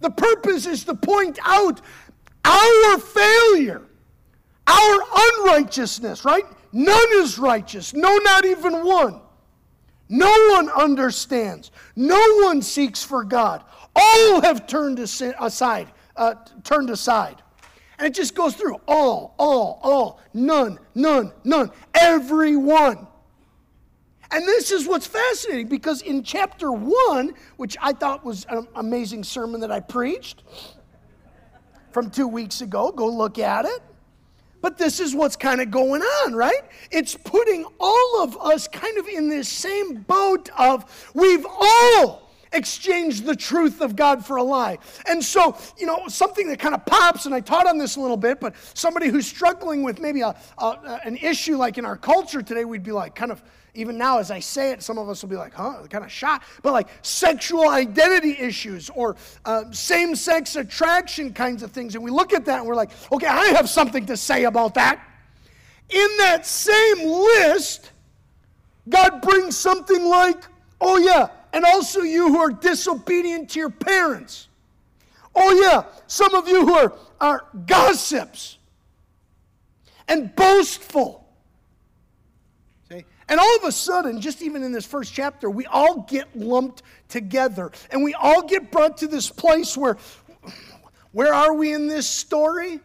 The 0.00 0.10
purpose 0.10 0.66
is 0.66 0.84
to 0.84 0.94
point 0.94 1.38
out 1.44 1.82
our 2.44 2.98
failure, 2.98 3.82
our 4.66 5.00
unrighteousness, 5.16 6.24
right? 6.24 6.44
None 6.72 7.08
is 7.12 7.38
righteous, 7.38 7.92
no, 7.94 8.16
not 8.18 8.44
even 8.44 8.84
one. 8.84 9.20
No 10.14 10.30
one 10.52 10.68
understands. 10.70 11.72
No 11.96 12.20
one 12.44 12.62
seeks 12.62 13.02
for 13.02 13.24
God. 13.24 13.64
All 13.96 14.42
have 14.42 14.68
turned 14.68 15.00
aside, 15.00 15.88
uh, 16.14 16.36
turned 16.62 16.90
aside. 16.90 17.42
And 17.98 18.06
it 18.06 18.14
just 18.14 18.36
goes 18.36 18.54
through 18.54 18.76
all, 18.86 19.34
all, 19.40 19.80
all, 19.82 20.20
none, 20.32 20.78
none, 20.94 21.32
none, 21.42 21.72
everyone. 21.94 23.08
And 24.30 24.44
this 24.44 24.70
is 24.70 24.86
what's 24.86 25.08
fascinating 25.08 25.66
because 25.66 26.00
in 26.00 26.22
chapter 26.22 26.70
one, 26.70 27.34
which 27.56 27.76
I 27.82 27.92
thought 27.92 28.24
was 28.24 28.46
an 28.48 28.68
amazing 28.76 29.24
sermon 29.24 29.62
that 29.62 29.72
I 29.72 29.80
preached 29.80 30.44
from 31.90 32.08
two 32.08 32.28
weeks 32.28 32.60
ago, 32.60 32.92
go 32.92 33.08
look 33.08 33.40
at 33.40 33.64
it. 33.64 33.82
But 34.64 34.78
this 34.78 34.98
is 34.98 35.14
what's 35.14 35.36
kind 35.36 35.60
of 35.60 35.70
going 35.70 36.00
on, 36.00 36.34
right? 36.34 36.62
It's 36.90 37.14
putting 37.14 37.66
all 37.78 38.22
of 38.22 38.34
us 38.40 38.66
kind 38.66 38.96
of 38.96 39.06
in 39.06 39.28
this 39.28 39.46
same 39.46 39.96
boat 39.96 40.48
of 40.56 41.10
we've 41.12 41.44
all 41.46 42.30
exchanged 42.50 43.26
the 43.26 43.36
truth 43.36 43.82
of 43.82 43.94
God 43.94 44.24
for 44.24 44.38
a 44.38 44.42
lie. 44.42 44.78
And 45.06 45.22
so, 45.22 45.58
you 45.76 45.84
know, 45.84 46.08
something 46.08 46.48
that 46.48 46.60
kind 46.60 46.74
of 46.74 46.86
pops, 46.86 47.26
and 47.26 47.34
I 47.34 47.40
taught 47.40 47.66
on 47.66 47.76
this 47.76 47.96
a 47.96 48.00
little 48.00 48.16
bit, 48.16 48.40
but 48.40 48.54
somebody 48.72 49.08
who's 49.08 49.26
struggling 49.26 49.82
with 49.82 50.00
maybe 50.00 50.22
a, 50.22 50.34
a, 50.56 51.00
an 51.04 51.18
issue 51.18 51.58
like 51.58 51.76
in 51.76 51.84
our 51.84 51.98
culture 51.98 52.40
today, 52.40 52.64
we'd 52.64 52.82
be 52.82 52.92
like, 52.92 53.14
kind 53.14 53.32
of, 53.32 53.42
even 53.74 53.98
now 53.98 54.18
as 54.18 54.30
I 54.30 54.40
say 54.40 54.70
it, 54.70 54.82
some 54.82 54.98
of 54.98 55.08
us 55.08 55.22
will 55.22 55.28
be 55.28 55.36
like, 55.36 55.52
huh, 55.52 55.86
kind 55.90 56.04
of 56.04 56.12
shocked. 56.12 56.46
But 56.62 56.72
like 56.72 56.88
sexual 57.02 57.68
identity 57.68 58.36
issues 58.38 58.90
or 58.90 59.16
uh, 59.44 59.70
same 59.72 60.14
sex 60.14 60.56
attraction 60.56 61.32
kinds 61.32 61.62
of 61.62 61.72
things. 61.72 61.94
And 61.94 62.04
we 62.04 62.10
look 62.10 62.32
at 62.32 62.44
that 62.44 62.60
and 62.60 62.68
we're 62.68 62.76
like, 62.76 62.90
okay, 63.10 63.26
I 63.26 63.46
have 63.48 63.68
something 63.68 64.06
to 64.06 64.16
say 64.16 64.44
about 64.44 64.74
that. 64.74 65.00
In 65.90 66.08
that 66.18 66.46
same 66.46 67.06
list, 67.06 67.90
God 68.88 69.20
brings 69.22 69.56
something 69.56 70.04
like, 70.04 70.44
oh 70.80 70.98
yeah, 70.98 71.28
and 71.52 71.64
also 71.64 72.00
you 72.00 72.28
who 72.28 72.38
are 72.38 72.50
disobedient 72.50 73.50
to 73.50 73.58
your 73.58 73.70
parents. 73.70 74.48
Oh 75.34 75.52
yeah, 75.60 75.84
some 76.06 76.34
of 76.34 76.48
you 76.48 76.66
who 76.66 76.74
are, 76.74 76.92
are 77.20 77.46
gossips 77.66 78.58
and 80.06 80.34
boastful 80.36 81.23
and 83.28 83.40
all 83.40 83.56
of 83.56 83.64
a 83.64 83.72
sudden, 83.72 84.20
just 84.20 84.42
even 84.42 84.62
in 84.62 84.72
this 84.72 84.84
first 84.84 85.14
chapter, 85.14 85.48
we 85.48 85.64
all 85.66 86.02
get 86.02 86.36
lumped 86.36 86.82
together 87.08 87.72
and 87.90 88.04
we 88.04 88.12
all 88.14 88.42
get 88.42 88.70
brought 88.70 88.98
to 88.98 89.06
this 89.06 89.30
place 89.30 89.76
where, 89.76 89.96
where 91.12 91.32
are 91.32 91.54
we 91.54 91.72
in 91.72 91.88
this 91.88 92.06
story? 92.06 92.80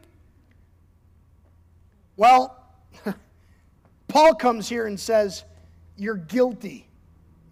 Well, 2.15 2.57
Paul 4.07 4.35
comes 4.35 4.69
here 4.69 4.87
and 4.87 4.99
says, 4.99 5.43
You're 5.97 6.17
guilty. 6.17 6.87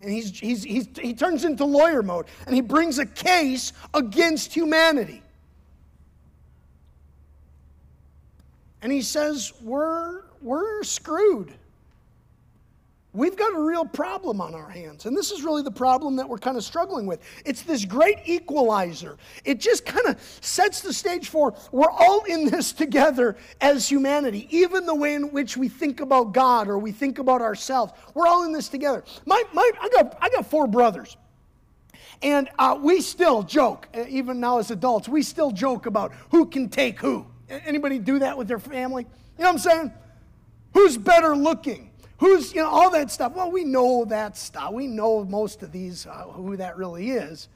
And 0.02 0.12
he's, 0.12 0.40
he's, 0.40 0.64
he's, 0.64 0.88
he 1.02 1.14
turns 1.14 1.44
into 1.44 1.66
lawyer 1.66 2.04
mode 2.04 2.28
and 2.46 2.56
he 2.56 2.62
brings 2.62 3.00
a 3.00 3.06
case 3.06 3.74
against 3.94 4.54
humanity. 4.54 5.24
And 8.82 8.92
he 8.92 9.02
says, 9.02 9.52
We're, 9.62 10.22
we're 10.42 10.84
screwed 10.84 11.54
we've 13.18 13.36
got 13.36 13.54
a 13.54 13.60
real 13.60 13.84
problem 13.84 14.40
on 14.40 14.54
our 14.54 14.70
hands. 14.70 15.08
And 15.08 15.18
this 15.18 15.32
is 15.32 15.44
really 15.44 15.64
the 15.64 15.72
problem 15.72 16.16
that 16.18 16.30
we're 16.30 16.38
kind 16.38 16.56
of 16.56 16.64
struggling 16.64 17.08
with. 17.08 17.20
It's 17.46 17.64
this 17.64 17.84
great 17.84 18.20
equalizer. 18.26 19.18
It 19.44 19.60
just 19.60 19.86
kind 19.86 20.06
of 20.06 20.22
sets 20.42 20.82
the 20.82 20.94
stage 20.94 21.30
for 21.30 21.56
we're 21.72 21.90
all 21.90 22.24
in 22.26 22.46
this 22.46 22.72
together 22.72 23.36
as 23.60 23.90
humanity, 23.90 24.48
even 24.56 24.86
the 24.86 24.96
way 24.96 25.16
in 25.16 25.32
which 25.32 25.58
we 25.58 25.68
think 25.68 26.00
about 26.00 26.34
God 26.34 26.68
or 26.68 26.78
we 26.78 26.92
think 26.92 27.18
about 27.18 27.42
ourselves. 27.42 27.92
We're 28.14 28.28
all 28.28 28.44
in 28.44 28.52
this 28.52 28.70
together. 28.70 29.04
My, 29.26 29.44
my, 29.52 29.70
I, 29.82 29.90
got, 29.90 30.18
I 30.22 30.30
got 30.30 30.46
four 30.46 30.68
brothers. 30.68 31.18
And 32.22 32.50
uh, 32.58 32.78
we 32.82 33.02
still 33.02 33.44
joke, 33.44 33.88
uh, 33.96 34.06
even 34.08 34.40
now 34.40 34.60
as 34.60 34.72
adults, 34.72 35.10
we 35.10 35.22
still 35.22 35.52
joke 35.52 35.86
about 35.86 36.14
who 36.30 36.46
can 36.46 36.70
take 36.70 37.00
who. 37.00 37.26
Anybody 37.50 38.00
do 38.00 38.20
that 38.20 38.38
with 38.38 38.48
their 38.48 38.60
family? 38.60 39.04
You 39.38 39.44
know 39.44 39.52
what 39.52 39.54
I'm 39.54 39.60
saying? 39.60 39.94
Who's 40.74 40.98
better 40.98 41.36
looking? 41.36 41.87
Who's, 42.20 42.54
you 42.54 42.62
know, 42.62 42.70
all 42.70 42.90
that 42.92 43.12
stuff. 43.12 43.34
Well, 43.36 43.52
we 43.52 43.64
know 43.64 44.06
that 44.06 44.38
stuff. 44.38 44.74
We 44.74 44.88
know 44.88 45.24
most 45.24 45.62
of 45.62 45.72
these, 45.72 46.08
uh, 46.08 46.24
who 46.24 46.58
that 46.58 46.78
really 46.78 47.12
is. 47.12 47.48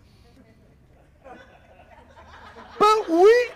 But 2.77 3.10
we, 3.10 3.50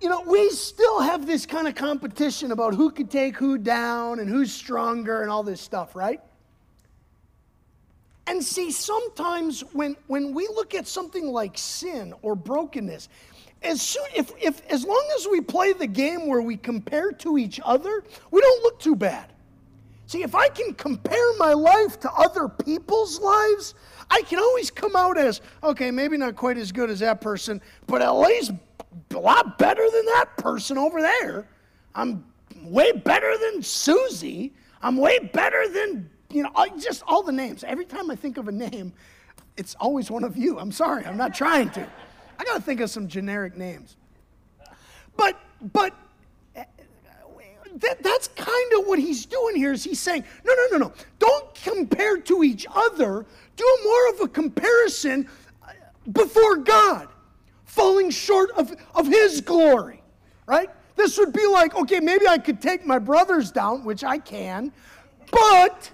you 0.00 0.08
know, 0.08 0.22
we 0.26 0.50
still 0.50 1.00
have 1.00 1.26
this 1.26 1.46
kind 1.46 1.66
of 1.66 1.74
competition 1.74 2.52
about 2.52 2.74
who 2.74 2.90
could 2.90 3.10
take 3.10 3.36
who 3.36 3.58
down 3.58 4.20
and 4.20 4.28
who's 4.28 4.52
stronger 4.52 5.22
and 5.22 5.30
all 5.30 5.42
this 5.42 5.60
stuff, 5.60 5.96
right? 5.96 6.20
And 8.26 8.42
see, 8.42 8.70
sometimes 8.70 9.62
when, 9.72 9.96
when 10.06 10.32
we 10.32 10.46
look 10.48 10.74
at 10.74 10.86
something 10.86 11.26
like 11.26 11.56
sin 11.56 12.14
or 12.22 12.34
brokenness, 12.34 13.08
as 13.62 13.80
soon 13.80 14.06
if, 14.14 14.32
if 14.40 14.62
as 14.70 14.84
long 14.84 15.04
as 15.16 15.26
we 15.30 15.40
play 15.40 15.72
the 15.72 15.86
game 15.86 16.26
where 16.26 16.42
we 16.42 16.56
compare 16.56 17.12
to 17.12 17.38
each 17.38 17.60
other, 17.64 18.04
we 18.30 18.40
don't 18.40 18.62
look 18.62 18.78
too 18.78 18.96
bad. 18.96 19.31
See, 20.12 20.22
if 20.22 20.34
I 20.34 20.48
can 20.50 20.74
compare 20.74 21.36
my 21.38 21.54
life 21.54 21.98
to 22.00 22.12
other 22.12 22.46
people's 22.46 23.18
lives, 23.18 23.74
I 24.10 24.20
can 24.20 24.38
always 24.38 24.70
come 24.70 24.94
out 24.94 25.16
as, 25.16 25.40
okay, 25.64 25.90
maybe 25.90 26.18
not 26.18 26.36
quite 26.36 26.58
as 26.58 26.70
good 26.70 26.90
as 26.90 26.98
that 26.98 27.22
person, 27.22 27.62
but 27.86 28.02
at 28.02 28.10
least 28.10 28.52
a 29.12 29.18
lot 29.18 29.56
better 29.56 29.82
than 29.90 30.04
that 30.04 30.36
person 30.36 30.76
over 30.76 31.00
there. 31.00 31.48
I'm 31.94 32.26
way 32.62 32.92
better 32.92 33.38
than 33.38 33.62
Susie. 33.62 34.52
I'm 34.82 34.98
way 34.98 35.18
better 35.18 35.66
than, 35.66 36.10
you 36.30 36.42
know, 36.42 36.50
just 36.78 37.02
all 37.06 37.22
the 37.22 37.32
names. 37.32 37.64
Every 37.64 37.86
time 37.86 38.10
I 38.10 38.14
think 38.14 38.36
of 38.36 38.48
a 38.48 38.52
name, 38.52 38.92
it's 39.56 39.74
always 39.76 40.10
one 40.10 40.24
of 40.24 40.36
you. 40.36 40.58
I'm 40.58 40.72
sorry, 40.72 41.06
I'm 41.06 41.16
not 41.16 41.34
trying 41.34 41.70
to. 41.70 41.88
I 42.38 42.44
got 42.44 42.56
to 42.56 42.60
think 42.60 42.80
of 42.80 42.90
some 42.90 43.08
generic 43.08 43.56
names. 43.56 43.96
But, 45.16 45.40
but 45.72 45.94
that, 47.76 48.02
that's 48.02 48.28
kind 48.28 48.72
of 48.78 48.86
what 48.86 48.98
he's 48.98 49.26
doing 49.26 49.56
here 49.56 49.72
is 49.72 49.82
he's 49.84 50.00
saying, 50.00 50.24
no, 50.44 50.54
no, 50.54 50.66
no, 50.72 50.86
no. 50.86 50.92
Don't 51.18 51.54
compare 51.54 52.18
to 52.18 52.42
each 52.42 52.66
other. 52.72 53.26
Do 53.56 53.78
more 53.84 54.08
of 54.10 54.20
a 54.20 54.28
comparison 54.28 55.28
uh, 55.62 55.72
before 56.12 56.56
God, 56.56 57.08
falling 57.64 58.10
short 58.10 58.50
of, 58.52 58.74
of 58.94 59.06
his 59.06 59.40
glory, 59.40 60.02
right? 60.46 60.70
This 60.96 61.18
would 61.18 61.32
be 61.32 61.46
like, 61.46 61.74
okay, 61.74 62.00
maybe 62.00 62.28
I 62.28 62.38
could 62.38 62.60
take 62.60 62.84
my 62.86 62.98
brothers 62.98 63.50
down, 63.50 63.84
which 63.84 64.04
I 64.04 64.18
can, 64.18 64.72
but 65.30 65.90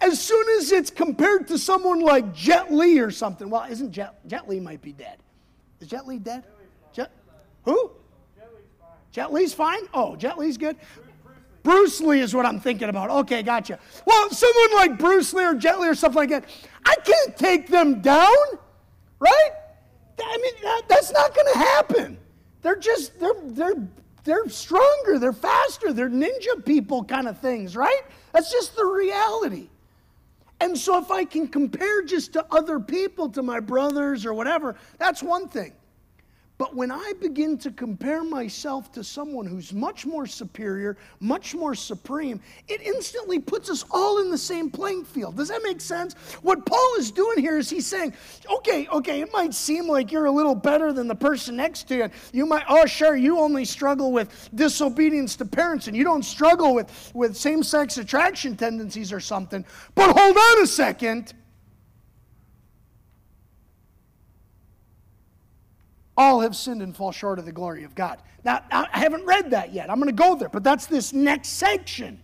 as 0.00 0.20
soon 0.20 0.44
as 0.58 0.72
it's 0.72 0.90
compared 0.90 1.46
to 1.48 1.58
someone 1.58 2.00
like 2.00 2.34
Jet 2.34 2.72
Li 2.72 2.98
or 2.98 3.10
something, 3.10 3.48
well, 3.48 3.64
isn't 3.70 3.92
Jet, 3.92 4.14
Jet 4.26 4.48
Li 4.48 4.58
might 4.58 4.82
be 4.82 4.92
dead. 4.92 5.18
Is 5.80 5.88
Jet 5.88 6.06
Li 6.06 6.18
dead? 6.18 6.44
Jet, 6.92 7.10
who? 7.64 7.92
Jet 9.12 9.32
Li's 9.32 9.54
fine? 9.54 9.82
Oh, 9.92 10.16
Jet 10.16 10.38
Li's 10.38 10.56
good? 10.56 10.76
Bruce 11.62 12.00
Lee 12.00 12.20
is 12.20 12.34
what 12.34 12.44
I'm 12.44 12.58
thinking 12.58 12.88
about. 12.88 13.10
Okay, 13.10 13.42
gotcha. 13.42 13.78
Well, 14.04 14.30
someone 14.30 14.74
like 14.74 14.98
Bruce 14.98 15.32
Lee 15.32 15.44
or 15.44 15.54
Jet 15.54 15.78
Li 15.78 15.88
or 15.88 15.94
something 15.94 16.18
like 16.18 16.30
that, 16.30 16.44
I 16.84 16.96
can't 17.04 17.36
take 17.36 17.68
them 17.68 18.00
down, 18.00 18.36
right? 19.20 19.50
I 20.20 20.36
mean, 20.38 20.54
that, 20.62 20.82
that's 20.88 21.12
not 21.12 21.34
going 21.34 21.52
to 21.52 21.58
happen. 21.58 22.18
They're 22.62 22.76
just, 22.76 23.18
they're, 23.20 23.34
they're, 23.44 23.88
they're 24.24 24.48
stronger, 24.48 25.18
they're 25.18 25.32
faster, 25.32 25.92
they're 25.92 26.10
ninja 26.10 26.64
people 26.64 27.04
kind 27.04 27.28
of 27.28 27.38
things, 27.38 27.76
right? 27.76 28.02
That's 28.32 28.50
just 28.50 28.76
the 28.76 28.84
reality. 28.84 29.68
And 30.60 30.78
so 30.78 30.98
if 30.98 31.10
I 31.10 31.24
can 31.24 31.48
compare 31.48 32.02
just 32.02 32.32
to 32.34 32.46
other 32.52 32.78
people, 32.78 33.28
to 33.30 33.42
my 33.42 33.58
brothers 33.58 34.24
or 34.24 34.32
whatever, 34.32 34.76
that's 34.98 35.22
one 35.22 35.48
thing. 35.48 35.72
But 36.62 36.76
when 36.76 36.92
I 36.92 37.12
begin 37.20 37.58
to 37.58 37.72
compare 37.72 38.22
myself 38.22 38.92
to 38.92 39.02
someone 39.02 39.46
who's 39.46 39.72
much 39.72 40.06
more 40.06 40.26
superior, 40.26 40.96
much 41.18 41.56
more 41.56 41.74
supreme, 41.74 42.40
it 42.68 42.80
instantly 42.80 43.40
puts 43.40 43.68
us 43.68 43.84
all 43.90 44.20
in 44.20 44.30
the 44.30 44.38
same 44.38 44.70
playing 44.70 45.04
field. 45.04 45.36
Does 45.36 45.48
that 45.48 45.60
make 45.64 45.80
sense? 45.80 46.14
What 46.42 46.64
Paul 46.64 46.94
is 46.98 47.10
doing 47.10 47.38
here 47.38 47.58
is 47.58 47.68
he's 47.68 47.88
saying, 47.88 48.14
okay, 48.48 48.86
okay, 48.92 49.22
it 49.22 49.32
might 49.32 49.54
seem 49.54 49.88
like 49.88 50.12
you're 50.12 50.26
a 50.26 50.30
little 50.30 50.54
better 50.54 50.92
than 50.92 51.08
the 51.08 51.16
person 51.16 51.56
next 51.56 51.88
to 51.88 51.96
you. 51.96 52.10
You 52.32 52.46
might, 52.46 52.62
oh, 52.68 52.86
sure, 52.86 53.16
you 53.16 53.40
only 53.40 53.64
struggle 53.64 54.12
with 54.12 54.48
disobedience 54.54 55.34
to 55.38 55.44
parents 55.44 55.88
and 55.88 55.96
you 55.96 56.04
don't 56.04 56.24
struggle 56.24 56.74
with, 56.74 57.10
with 57.12 57.36
same 57.36 57.64
sex 57.64 57.98
attraction 57.98 58.56
tendencies 58.56 59.12
or 59.12 59.18
something. 59.18 59.64
But 59.96 60.16
hold 60.16 60.36
on 60.36 60.62
a 60.62 60.66
second. 60.68 61.34
All 66.16 66.40
have 66.40 66.54
sinned 66.54 66.82
and 66.82 66.94
fall 66.94 67.12
short 67.12 67.38
of 67.38 67.44
the 67.44 67.52
glory 67.52 67.84
of 67.84 67.94
God. 67.94 68.18
Now, 68.44 68.62
I 68.70 68.98
haven't 68.98 69.24
read 69.24 69.50
that 69.50 69.72
yet. 69.72 69.90
I'm 69.90 69.96
going 69.96 70.14
to 70.14 70.22
go 70.22 70.34
there, 70.34 70.48
but 70.48 70.64
that's 70.64 70.86
this 70.86 71.12
next 71.12 71.50
section. 71.50 72.20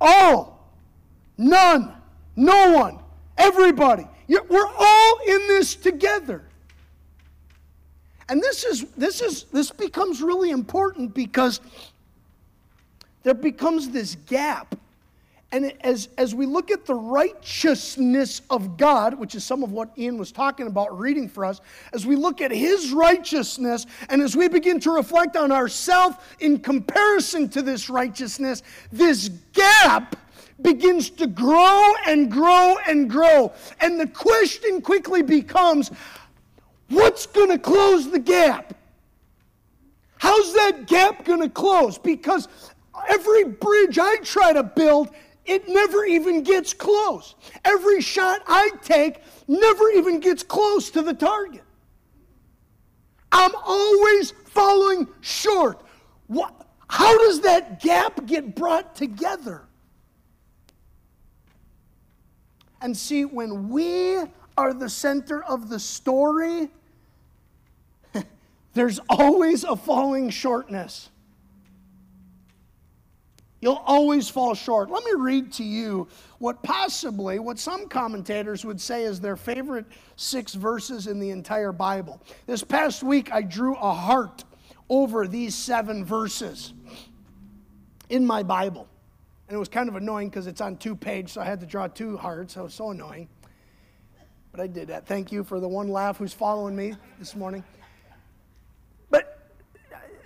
All, 0.00 0.72
none, 1.36 1.94
no 2.36 2.72
one, 2.72 2.98
everybody. 3.36 4.06
We're 4.28 4.72
all 4.78 5.18
in 5.26 5.46
this 5.48 5.74
together. 5.74 6.44
And 8.28 8.40
this 8.40 8.64
is 8.64 8.84
this 8.96 9.20
is 9.20 9.44
this 9.52 9.72
becomes 9.72 10.22
really 10.22 10.50
important 10.50 11.14
because 11.14 11.60
there 13.24 13.34
becomes 13.34 13.90
this 13.90 14.14
gap 14.14 14.76
and 15.52 15.74
as, 15.80 16.08
as 16.16 16.32
we 16.32 16.46
look 16.46 16.70
at 16.70 16.86
the 16.86 16.94
righteousness 16.94 18.42
of 18.50 18.76
God, 18.76 19.18
which 19.18 19.34
is 19.34 19.42
some 19.42 19.64
of 19.64 19.72
what 19.72 19.90
Ian 19.98 20.16
was 20.16 20.30
talking 20.30 20.68
about 20.68 20.96
reading 20.96 21.28
for 21.28 21.44
us, 21.44 21.60
as 21.92 22.06
we 22.06 22.14
look 22.14 22.40
at 22.40 22.52
his 22.52 22.92
righteousness 22.92 23.86
and 24.08 24.22
as 24.22 24.36
we 24.36 24.46
begin 24.46 24.78
to 24.80 24.92
reflect 24.92 25.36
on 25.36 25.50
ourselves 25.50 26.16
in 26.38 26.60
comparison 26.60 27.48
to 27.48 27.62
this 27.62 27.90
righteousness, 27.90 28.62
this 28.92 29.28
gap 29.52 30.14
begins 30.62 31.10
to 31.10 31.26
grow 31.26 31.94
and 32.06 32.30
grow 32.30 32.76
and 32.86 33.10
grow. 33.10 33.52
And 33.80 33.98
the 33.98 34.06
question 34.06 34.80
quickly 34.80 35.22
becomes 35.22 35.90
what's 36.90 37.26
going 37.26 37.48
to 37.48 37.58
close 37.58 38.08
the 38.08 38.20
gap? 38.20 38.74
How's 40.18 40.52
that 40.52 40.86
gap 40.86 41.24
going 41.24 41.40
to 41.40 41.48
close? 41.48 41.98
Because 41.98 42.46
every 43.08 43.44
bridge 43.44 43.98
I 43.98 44.16
try 44.18 44.52
to 44.52 44.62
build 44.62 45.10
it 45.46 45.68
never 45.68 46.04
even 46.04 46.42
gets 46.42 46.72
close. 46.74 47.34
Every 47.64 48.00
shot 48.00 48.42
I 48.46 48.70
take 48.82 49.20
never 49.48 49.90
even 49.90 50.20
gets 50.20 50.42
close 50.42 50.90
to 50.90 51.02
the 51.02 51.14
target. 51.14 51.62
I'm 53.32 53.52
always 53.64 54.32
falling 54.46 55.08
short. 55.20 55.82
What, 56.26 56.54
how 56.88 57.16
does 57.18 57.40
that 57.42 57.80
gap 57.80 58.26
get 58.26 58.54
brought 58.54 58.94
together? 58.94 59.62
And 62.82 62.96
see, 62.96 63.24
when 63.24 63.68
we 63.68 64.16
are 64.56 64.72
the 64.72 64.88
center 64.88 65.44
of 65.44 65.68
the 65.68 65.78
story, 65.78 66.70
there's 68.74 69.00
always 69.08 69.64
a 69.64 69.76
falling 69.76 70.30
shortness. 70.30 71.10
You'll 73.60 73.82
always 73.84 74.28
fall 74.28 74.54
short. 74.54 74.90
Let 74.90 75.04
me 75.04 75.12
read 75.16 75.52
to 75.54 75.64
you 75.64 76.08
what 76.38 76.62
possibly, 76.62 77.38
what 77.38 77.58
some 77.58 77.88
commentators 77.88 78.64
would 78.64 78.80
say 78.80 79.04
is 79.04 79.20
their 79.20 79.36
favorite 79.36 79.84
six 80.16 80.54
verses 80.54 81.06
in 81.06 81.20
the 81.20 81.30
entire 81.30 81.72
Bible. 81.72 82.22
This 82.46 82.64
past 82.64 83.02
week, 83.02 83.30
I 83.32 83.42
drew 83.42 83.74
a 83.76 83.92
heart 83.92 84.44
over 84.88 85.28
these 85.28 85.54
seven 85.54 86.04
verses 86.04 86.72
in 88.08 88.26
my 88.26 88.42
Bible. 88.42 88.88
And 89.48 89.56
it 89.56 89.58
was 89.58 89.68
kind 89.68 89.88
of 89.88 89.96
annoying 89.96 90.30
because 90.30 90.46
it's 90.46 90.60
on 90.60 90.76
two 90.76 90.96
pages, 90.96 91.32
so 91.32 91.42
I 91.42 91.44
had 91.44 91.60
to 91.60 91.66
draw 91.66 91.86
two 91.86 92.16
hearts. 92.16 92.54
That 92.54 92.62
was 92.62 92.74
so 92.74 92.90
annoying. 92.90 93.28
But 94.52 94.60
I 94.60 94.68
did 94.68 94.88
that. 94.88 95.06
Thank 95.06 95.32
you 95.32 95.44
for 95.44 95.60
the 95.60 95.68
one 95.68 95.88
laugh 95.88 96.16
who's 96.16 96.32
following 96.32 96.74
me 96.74 96.94
this 97.18 97.36
morning 97.36 97.62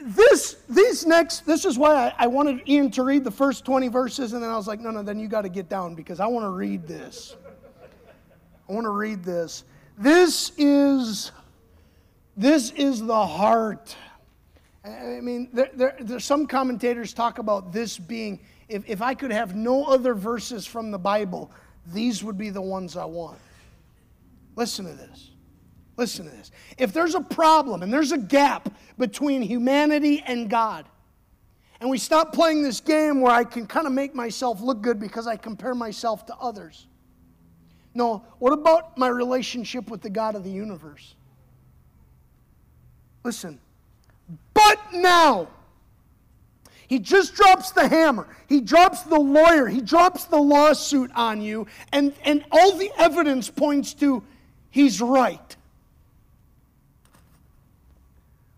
this, 0.04 0.56
these 0.68 1.06
next, 1.06 1.46
this 1.46 1.64
is 1.64 1.78
why 1.78 1.94
I, 1.94 2.24
I, 2.24 2.26
wanted 2.26 2.68
Ian 2.68 2.90
to 2.90 3.02
read 3.02 3.24
the 3.24 3.30
first 3.30 3.64
20 3.64 3.88
verses, 3.88 4.34
and 4.34 4.42
then 4.42 4.50
I 4.50 4.56
was 4.56 4.68
like, 4.68 4.78
no, 4.78 4.90
no, 4.90 5.02
then 5.02 5.18
you 5.18 5.28
got 5.28 5.42
to 5.42 5.48
get 5.48 5.70
down 5.70 5.94
because 5.94 6.20
I 6.20 6.26
want 6.26 6.44
to 6.44 6.50
read 6.50 6.86
this. 6.86 7.36
I 8.68 8.72
want 8.72 8.84
to 8.84 8.90
read 8.90 9.24
this. 9.24 9.64
This 9.96 10.52
is, 10.58 11.32
this 12.36 12.70
is 12.72 13.00
the 13.00 13.26
heart. 13.26 13.96
I 14.84 15.20
mean, 15.22 15.48
there, 15.54 15.70
there, 15.72 15.96
there's 15.98 16.26
some 16.26 16.46
commentators 16.46 17.14
talk 17.14 17.38
about 17.38 17.72
this 17.72 17.96
being, 17.96 18.40
if, 18.68 18.86
if 18.86 19.00
I 19.00 19.14
could 19.14 19.32
have 19.32 19.54
no 19.54 19.84
other 19.84 20.12
verses 20.12 20.66
from 20.66 20.90
the 20.90 20.98
Bible, 20.98 21.50
these 21.94 22.22
would 22.22 22.36
be 22.36 22.50
the 22.50 22.60
ones 22.60 22.98
I 22.98 23.06
want. 23.06 23.38
Listen 24.54 24.84
to 24.84 24.92
this. 24.92 25.30
Listen 25.96 26.24
to 26.26 26.30
this. 26.30 26.50
If 26.76 26.92
there's 26.92 27.14
a 27.14 27.20
problem 27.20 27.82
and 27.82 27.92
there's 27.92 28.12
a 28.12 28.18
gap 28.18 28.68
between 28.98 29.42
humanity 29.42 30.22
and 30.26 30.50
God, 30.50 30.86
and 31.80 31.90
we 31.90 31.98
stop 31.98 32.32
playing 32.32 32.62
this 32.62 32.80
game 32.80 33.20
where 33.20 33.32
I 33.32 33.44
can 33.44 33.66
kind 33.66 33.86
of 33.86 33.92
make 33.92 34.14
myself 34.14 34.60
look 34.60 34.80
good 34.80 34.98
because 34.98 35.26
I 35.26 35.36
compare 35.36 35.74
myself 35.74 36.26
to 36.26 36.36
others. 36.36 36.86
No, 37.94 38.24
what 38.38 38.52
about 38.52 38.98
my 38.98 39.08
relationship 39.08 39.88
with 39.90 40.00
the 40.00 40.10
God 40.10 40.34
of 40.34 40.44
the 40.44 40.50
universe? 40.50 41.14
Listen, 43.22 43.60
but 44.52 44.78
now, 44.92 45.48
he 46.88 46.98
just 46.98 47.34
drops 47.34 47.70
the 47.70 47.88
hammer. 47.88 48.26
He 48.48 48.60
drops 48.60 49.02
the 49.02 49.18
lawyer. 49.18 49.66
He 49.66 49.80
drops 49.80 50.24
the 50.24 50.36
lawsuit 50.38 51.10
on 51.14 51.40
you, 51.40 51.66
and, 51.92 52.12
and 52.24 52.44
all 52.50 52.76
the 52.76 52.90
evidence 52.98 53.48
points 53.48 53.94
to 53.94 54.22
he's 54.70 55.00
right. 55.00 55.56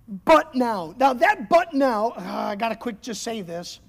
But 0.08 0.54
now. 0.54 0.94
Now, 0.98 1.12
that 1.14 1.48
but 1.48 1.74
now, 1.74 2.12
uh, 2.16 2.50
I 2.50 2.56
got 2.56 2.68
to 2.70 2.76
quick 2.76 3.00
just 3.00 3.22
say 3.22 3.42
this. 3.42 3.80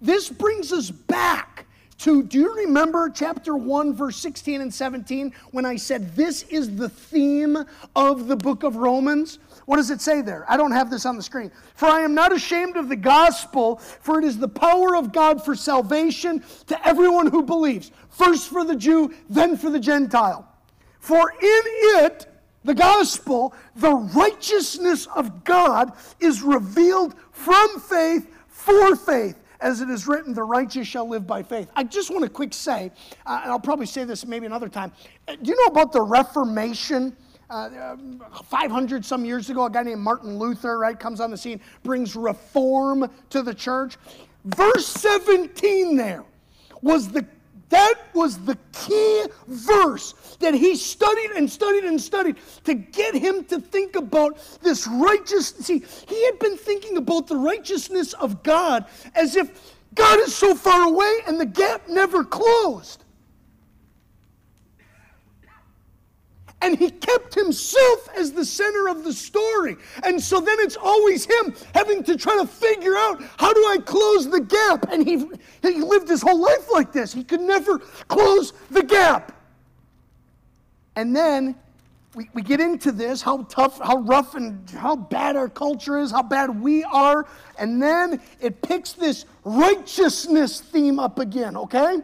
This 0.00 0.28
brings 0.28 0.72
us 0.72 0.90
back 0.90 1.66
to, 1.98 2.24
do 2.24 2.38
you 2.38 2.54
remember 2.56 3.08
chapter 3.08 3.56
1, 3.56 3.94
verse 3.94 4.16
16 4.16 4.60
and 4.60 4.74
17, 4.74 5.32
when 5.52 5.64
I 5.64 5.76
said 5.76 6.16
this 6.16 6.42
is 6.44 6.74
the 6.74 6.88
theme 6.88 7.56
of 7.94 8.26
the 8.26 8.34
book 8.34 8.64
of 8.64 8.74
Romans? 8.76 9.38
What 9.66 9.76
does 9.76 9.90
it 9.90 10.00
say 10.00 10.20
there? 10.20 10.44
I 10.48 10.56
don't 10.56 10.72
have 10.72 10.90
this 10.90 11.06
on 11.06 11.16
the 11.16 11.22
screen. 11.22 11.52
For 11.76 11.86
I 11.86 12.00
am 12.00 12.14
not 12.14 12.32
ashamed 12.32 12.76
of 12.76 12.88
the 12.88 12.96
gospel, 12.96 13.76
for 13.76 14.18
it 14.18 14.24
is 14.24 14.36
the 14.36 14.48
power 14.48 14.96
of 14.96 15.12
God 15.12 15.44
for 15.44 15.54
salvation 15.54 16.42
to 16.66 16.86
everyone 16.88 17.28
who 17.28 17.44
believes, 17.44 17.92
first 18.10 18.50
for 18.50 18.64
the 18.64 18.74
Jew, 18.74 19.14
then 19.30 19.56
for 19.56 19.70
the 19.70 19.78
Gentile. 19.78 20.48
For 20.98 21.30
in 21.30 21.62
it, 22.04 22.26
the 22.64 22.74
gospel, 22.74 23.54
the 23.76 23.92
righteousness 23.92 25.06
of 25.14 25.44
God 25.44 25.92
is 26.20 26.42
revealed 26.42 27.14
from 27.32 27.80
faith 27.80 28.28
for 28.48 28.94
faith. 28.96 29.38
As 29.60 29.80
it 29.80 29.88
is 29.90 30.08
written, 30.08 30.34
the 30.34 30.42
righteous 30.42 30.88
shall 30.88 31.08
live 31.08 31.26
by 31.26 31.42
faith. 31.42 31.70
I 31.76 31.84
just 31.84 32.10
want 32.10 32.24
to 32.24 32.30
quick 32.30 32.52
say, 32.52 32.90
uh, 33.26 33.40
and 33.42 33.52
I'll 33.52 33.60
probably 33.60 33.86
say 33.86 34.04
this 34.04 34.26
maybe 34.26 34.46
another 34.46 34.68
time. 34.68 34.92
Uh, 35.28 35.36
do 35.40 35.50
you 35.50 35.56
know 35.56 35.70
about 35.70 35.92
the 35.92 36.02
Reformation? 36.02 37.16
Uh, 37.48 37.96
500 38.44 39.04
some 39.04 39.26
years 39.26 39.50
ago, 39.50 39.66
a 39.66 39.70
guy 39.70 39.82
named 39.82 40.00
Martin 40.00 40.38
Luther, 40.38 40.78
right, 40.78 40.98
comes 40.98 41.20
on 41.20 41.30
the 41.30 41.36
scene, 41.36 41.60
brings 41.82 42.16
reform 42.16 43.10
to 43.28 43.42
the 43.42 43.52
church. 43.52 43.98
Verse 44.46 44.86
17 44.86 45.96
there 45.96 46.24
was 46.80 47.08
the 47.10 47.26
that 47.72 47.94
was 48.12 48.38
the 48.44 48.58
key 48.72 49.24
verse 49.48 50.12
that 50.40 50.52
he 50.52 50.76
studied 50.76 51.30
and 51.30 51.50
studied 51.50 51.84
and 51.84 51.98
studied 51.98 52.36
to 52.64 52.74
get 52.74 53.14
him 53.14 53.44
to 53.44 53.60
think 53.60 53.96
about 53.96 54.38
this 54.60 54.86
righteous. 54.86 55.48
See, 55.48 55.82
he 56.06 56.24
had 56.26 56.38
been 56.38 56.58
thinking 56.58 56.98
about 56.98 57.28
the 57.28 57.36
righteousness 57.36 58.12
of 58.12 58.42
God 58.42 58.84
as 59.14 59.36
if 59.36 59.74
God 59.94 60.18
is 60.20 60.34
so 60.34 60.54
far 60.54 60.86
away 60.86 61.20
and 61.26 61.40
the 61.40 61.46
gap 61.46 61.88
never 61.88 62.24
closed. 62.24 63.01
And 66.62 66.78
he 66.78 66.90
kept 66.90 67.34
himself 67.34 68.08
as 68.16 68.32
the 68.32 68.44
center 68.44 68.88
of 68.88 69.04
the 69.04 69.12
story. 69.12 69.76
And 70.04 70.22
so 70.22 70.40
then 70.40 70.56
it's 70.60 70.76
always 70.76 71.26
him 71.26 71.54
having 71.74 72.04
to 72.04 72.16
try 72.16 72.38
to 72.38 72.46
figure 72.46 72.96
out 72.96 73.22
how 73.36 73.52
do 73.52 73.60
I 73.60 73.78
close 73.84 74.30
the 74.30 74.40
gap? 74.40 74.86
And 74.90 75.06
he, 75.06 75.26
he 75.60 75.80
lived 75.82 76.08
his 76.08 76.22
whole 76.22 76.40
life 76.40 76.68
like 76.72 76.92
this. 76.92 77.12
He 77.12 77.24
could 77.24 77.40
never 77.40 77.78
close 78.08 78.52
the 78.70 78.82
gap. 78.82 79.36
And 80.94 81.14
then 81.14 81.56
we, 82.14 82.28
we 82.34 82.42
get 82.42 82.60
into 82.60 82.92
this 82.92 83.22
how 83.22 83.42
tough, 83.44 83.80
how 83.80 83.98
rough, 83.98 84.34
and 84.34 84.68
how 84.70 84.94
bad 84.94 85.34
our 85.34 85.48
culture 85.48 85.98
is, 85.98 86.10
how 86.10 86.22
bad 86.22 86.60
we 86.60 86.84
are. 86.84 87.26
And 87.58 87.82
then 87.82 88.20
it 88.40 88.62
picks 88.62 88.92
this 88.92 89.24
righteousness 89.44 90.60
theme 90.60 91.00
up 91.00 91.18
again, 91.18 91.56
okay? 91.56 91.98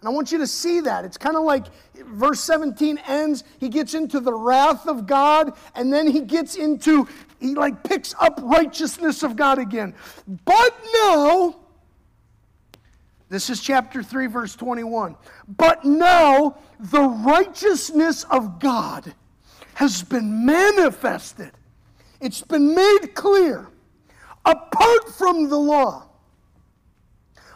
And 0.00 0.08
I 0.08 0.12
want 0.12 0.32
you 0.32 0.38
to 0.38 0.46
see 0.46 0.80
that. 0.80 1.04
It's 1.04 1.18
kind 1.18 1.36
of 1.36 1.44
like 1.44 1.66
verse 1.94 2.40
17 2.40 2.98
ends, 3.06 3.44
he 3.58 3.68
gets 3.68 3.94
into 3.94 4.18
the 4.20 4.32
wrath 4.32 4.86
of 4.86 5.06
God, 5.06 5.52
and 5.74 5.92
then 5.92 6.06
he 6.06 6.20
gets 6.20 6.56
into, 6.56 7.06
he 7.38 7.54
like 7.54 7.84
picks 7.84 8.14
up 8.18 8.40
righteousness 8.42 9.22
of 9.22 9.36
God 9.36 9.58
again. 9.58 9.94
But 10.44 10.74
now, 11.04 11.56
this 13.28 13.50
is 13.50 13.60
chapter 13.60 14.02
3, 14.02 14.26
verse 14.26 14.56
21. 14.56 15.16
But 15.46 15.84
now 15.84 16.58
the 16.78 17.02
righteousness 17.02 18.24
of 18.24 18.58
God 18.58 19.14
has 19.74 20.02
been 20.02 20.44
manifested, 20.44 21.52
it's 22.20 22.42
been 22.42 22.74
made 22.74 23.14
clear 23.14 23.68
apart 24.44 25.08
from 25.16 25.48
the 25.48 25.58
law. 25.58 26.06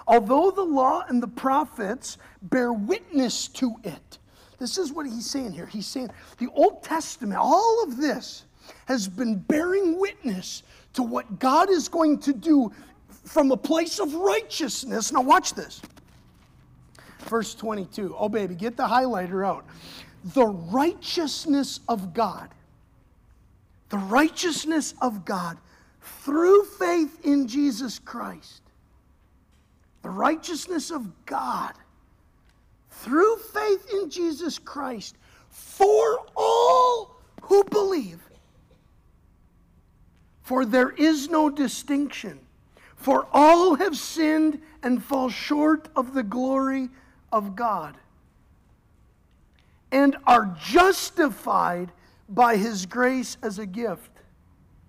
Although 0.07 0.51
the 0.51 0.63
law 0.63 1.05
and 1.09 1.23
the 1.23 1.29
prophets 1.29 2.19
bear 2.45 2.73
witness 2.73 3.49
to 3.49 3.75
it. 3.85 4.19
This 4.59 4.79
is 4.79 4.93
what 4.93 5.07
he's 5.07 5.29
saying 5.29 5.53
here. 5.53 5.67
He's 5.67 5.87
saying 5.87 6.11
the 6.39 6.49
Old 6.55 6.83
Testament, 6.83 7.39
all 7.41 7.83
of 7.83 7.97
this 7.97 8.45
has 8.87 9.09
been 9.09 9.39
bearing 9.39 9.99
witness 9.99 10.63
to 10.95 11.03
what 11.03 11.39
God 11.39 11.71
is 11.71 11.89
going 11.89 12.19
to 12.21 12.33
do 12.33 12.73
from 13.25 13.51
a 13.51 13.57
place 13.57 13.99
of 13.99 14.15
righteousness. 14.15 15.13
Now, 15.13 15.23
watch 15.23 15.55
this. 15.55 15.83
Verse 17.21 17.55
22. 17.55 18.15
Oh, 18.19 18.29
baby, 18.29 18.55
get 18.55 18.77
the 18.77 18.87
highlighter 18.87 19.47
out. 19.47 19.67
The 20.35 20.47
righteousness 20.47 21.81
of 21.89 22.15
God. 22.15 22.49
The 23.89 23.99
righteousness 23.99 24.95
of 25.01 25.25
God 25.25 25.59
through 26.01 26.65
faith 26.65 27.25
in 27.25 27.49
Jesus 27.49 27.99
Christ. 27.99 28.63
The 30.03 30.11
righteousness 30.11 30.91
of 30.91 31.11
God 31.27 31.73
through 33.01 33.37
faith 33.37 33.91
in 33.93 34.11
Jesus 34.11 34.59
Christ 34.59 35.17
for 35.49 36.27
all 36.37 37.17
who 37.43 37.65
believe. 37.65 38.21
For 40.43 40.65
there 40.65 40.91
is 40.91 41.29
no 41.29 41.49
distinction, 41.49 42.39
for 42.97 43.27
all 43.33 43.77
have 43.77 43.97
sinned 43.97 44.61
and 44.83 45.03
fall 45.03 45.31
short 45.31 45.89
of 45.97 46.13
the 46.13 46.23
glory 46.23 46.91
of 47.33 47.57
God, 47.57 47.97
and 49.91 50.17
are 50.27 50.55
justified 50.61 51.93
by 52.29 52.57
his 52.57 52.87
grace 52.87 53.37
as 53.43 53.59
a 53.59 53.67
gift 53.67 54.11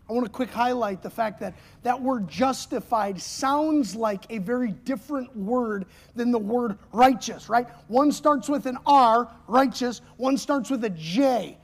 I 0.07 0.13
want 0.13 0.25
to 0.25 0.31
quick 0.31 0.51
highlight 0.51 1.01
the 1.01 1.09
fact 1.09 1.39
that 1.39 1.55
that 1.81 1.99
word 1.99 2.27
justified 2.27 3.19
sounds 3.19 3.95
like 3.95 4.25
a 4.29 4.37
very 4.37 4.71
different 4.71 5.35
word 5.35 5.85
than 6.15 6.31
the 6.31 6.39
word 6.39 6.77
righteous, 6.91 7.49
right? 7.49 7.67
One 7.87 8.11
starts 8.11 8.47
with 8.47 8.67
an 8.67 8.77
R, 8.85 9.27
righteous, 9.47 10.01
one 10.17 10.37
starts 10.37 10.69
with 10.69 10.83
a 10.83 10.91
J, 10.91 11.57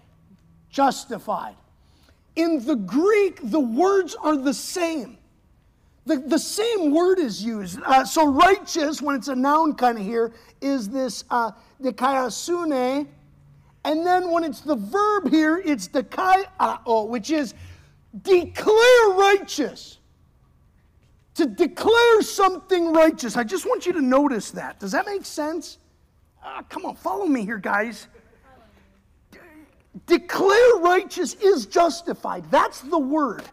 justified. 0.71 1.55
In 2.35 2.65
the 2.65 2.75
Greek, 2.75 3.39
the 3.43 3.59
words 3.59 4.15
are 4.15 4.37
the 4.37 4.53
same. 4.53 5.17
The, 6.05 6.17
the 6.17 6.39
same 6.39 6.91
word 6.91 7.19
is 7.19 7.43
used. 7.43 7.79
Uh, 7.85 8.05
so, 8.05 8.25
righteous, 8.25 9.03
when 9.03 9.15
it's 9.15 9.27
a 9.27 9.35
noun 9.35 9.75
kind 9.75 9.99
of 9.99 10.03
here, 10.03 10.33
is 10.61 10.89
this 10.89 11.25
uh, 11.29 11.51
dikaiosune. 11.81 13.07
And 13.83 14.05
then 14.05 14.29
when 14.31 14.43
it's 14.43 14.61
the 14.61 14.75
verb 14.75 15.29
here, 15.29 15.61
it's 15.63 15.87
dikaiao, 15.87 17.07
which 17.07 17.29
is 17.29 17.53
declare 18.19 19.09
righteous. 19.09 19.97
To 21.35 21.45
declare 21.45 22.21
something 22.21 22.91
righteous. 22.91 23.37
I 23.37 23.43
just 23.43 23.65
want 23.65 23.85
you 23.85 23.93
to 23.93 24.01
notice 24.01 24.51
that. 24.51 24.79
Does 24.79 24.91
that 24.91 25.05
make 25.05 25.25
sense? 25.25 25.77
Uh, 26.43 26.61
come 26.63 26.85
on, 26.85 26.95
follow 26.95 27.25
me 27.25 27.45
here, 27.45 27.57
guys. 27.57 28.07
Declare 30.07 30.75
righteous 30.79 31.33
is 31.35 31.65
justified. 31.65 32.49
That's 32.51 32.81
the 32.81 32.99
word. 32.99 33.43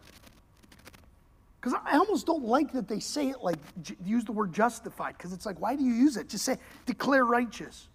Because 1.60 1.78
I 1.84 1.98
almost 1.98 2.26
don't 2.26 2.44
like 2.44 2.72
that 2.72 2.88
they 2.88 3.00
say 3.00 3.28
it 3.28 3.42
like, 3.42 3.58
use 4.04 4.24
the 4.24 4.32
word 4.32 4.52
justified, 4.52 5.16
because 5.16 5.32
it's 5.32 5.44
like, 5.44 5.60
why 5.60 5.74
do 5.74 5.82
you 5.82 5.92
use 5.92 6.16
it? 6.16 6.28
Just 6.28 6.44
say, 6.44 6.56
declare 6.86 7.24
righteous. 7.24 7.88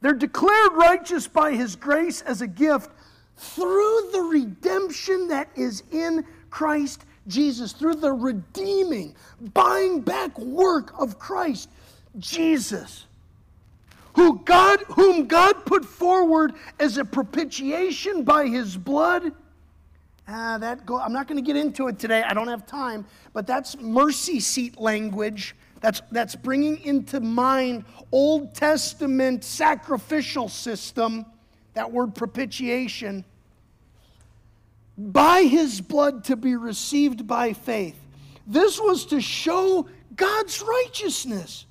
They're 0.00 0.12
declared 0.12 0.72
righteous 0.74 1.26
by 1.26 1.52
his 1.52 1.76
grace 1.76 2.22
as 2.22 2.42
a 2.42 2.46
gift 2.46 2.90
through 3.36 4.10
the 4.12 4.20
redemption 4.22 5.28
that 5.28 5.48
is 5.56 5.82
in 5.92 6.24
Christ 6.50 7.04
Jesus, 7.28 7.72
through 7.72 7.96
the 7.96 8.12
redeeming, 8.12 9.14
buying 9.52 10.00
back 10.00 10.38
work 10.38 10.92
of 10.98 11.18
Christ 11.18 11.68
Jesus, 12.18 13.06
who 14.14 14.40
God, 14.44 14.80
whom 14.88 15.26
God 15.26 15.66
put 15.66 15.84
forward 15.84 16.54
as 16.78 16.98
a 16.98 17.04
propitiation 17.04 18.22
by 18.22 18.46
his 18.46 18.76
blood. 18.76 19.32
Ah, 20.28 20.58
that 20.58 20.86
go, 20.86 20.98
I'm 20.98 21.12
not 21.12 21.28
going 21.28 21.36
to 21.36 21.46
get 21.46 21.56
into 21.56 21.88
it 21.88 21.98
today. 21.98 22.22
I 22.22 22.34
don't 22.34 22.48
have 22.48 22.66
time, 22.66 23.04
but 23.32 23.46
that's 23.46 23.78
mercy 23.78 24.40
seat 24.40 24.80
language. 24.80 25.54
That's, 25.80 26.00
that's 26.10 26.34
bringing 26.34 26.80
into 26.80 27.20
mind 27.20 27.84
Old 28.10 28.54
Testament 28.54 29.44
sacrificial 29.44 30.48
system 30.48 31.26
that 31.76 31.92
word 31.92 32.14
propitiation, 32.14 33.22
by 34.96 35.42
his 35.42 35.82
blood 35.82 36.24
to 36.24 36.34
be 36.34 36.56
received 36.56 37.26
by 37.26 37.52
faith. 37.52 37.98
This 38.46 38.80
was 38.80 39.04
to 39.06 39.20
show 39.20 39.86
God's 40.16 40.62
righteousness 40.62 41.66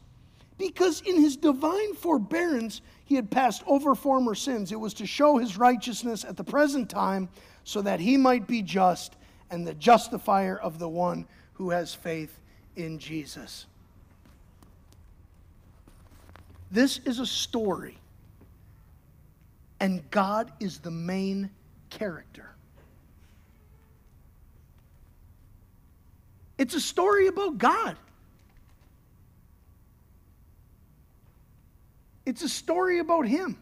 because 0.59 1.01
in 1.01 1.19
his 1.19 1.35
divine 1.35 1.95
forbearance 1.95 2.81
he 3.05 3.15
had 3.15 3.31
passed 3.31 3.63
over 3.65 3.95
former 3.95 4.35
sins. 4.35 4.71
It 4.71 4.79
was 4.79 4.93
to 4.95 5.07
show 5.07 5.37
his 5.37 5.57
righteousness 5.57 6.23
at 6.23 6.37
the 6.37 6.43
present 6.43 6.87
time 6.87 7.27
so 7.63 7.81
that 7.81 7.99
he 7.99 8.15
might 8.15 8.45
be 8.45 8.61
just 8.61 9.15
and 9.49 9.65
the 9.65 9.73
justifier 9.73 10.55
of 10.55 10.77
the 10.77 10.89
one 10.89 11.25
who 11.53 11.71
has 11.71 11.95
faith 11.95 12.39
in 12.75 12.99
Jesus. 12.99 13.65
This 16.69 16.99
is 17.05 17.17
a 17.17 17.25
story 17.25 17.97
and 19.79 20.09
God 20.11 20.51
is 20.59 20.79
the 20.79 20.91
main 20.91 21.49
character. 21.89 22.49
It's 26.57 26.73
a 26.73 26.81
story 26.81 27.27
about 27.27 27.57
God. 27.57 27.97
It's 32.25 32.41
a 32.41 32.49
story 32.49 32.99
about 32.99 33.27
Him. 33.27 33.57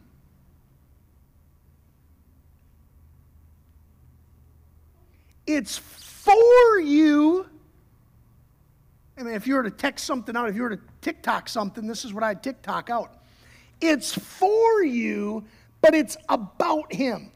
It's 5.46 5.78
for 5.78 6.80
you. 6.80 7.46
I 9.18 9.24
mean, 9.24 9.34
if 9.34 9.46
you 9.46 9.56
were 9.56 9.64
to 9.64 9.72
text 9.72 10.06
something 10.06 10.36
out, 10.36 10.50
if 10.50 10.56
you 10.56 10.62
were 10.62 10.76
to 10.76 10.80
TikTok 11.02 11.50
something, 11.50 11.86
this 11.86 12.06
is 12.06 12.14
what 12.14 12.24
I'd 12.24 12.42
TikTok 12.42 12.90
out. 12.90 13.18
It's 13.82 14.14
for 14.14 14.84
you 14.84 15.44
but 15.84 15.94
it's 15.94 16.16
about 16.30 16.94
Him. 16.94 17.30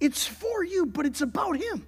It's 0.00 0.26
for 0.26 0.64
you, 0.64 0.86
but 0.86 1.06
it's 1.06 1.20
about 1.20 1.56
Him. 1.56 1.86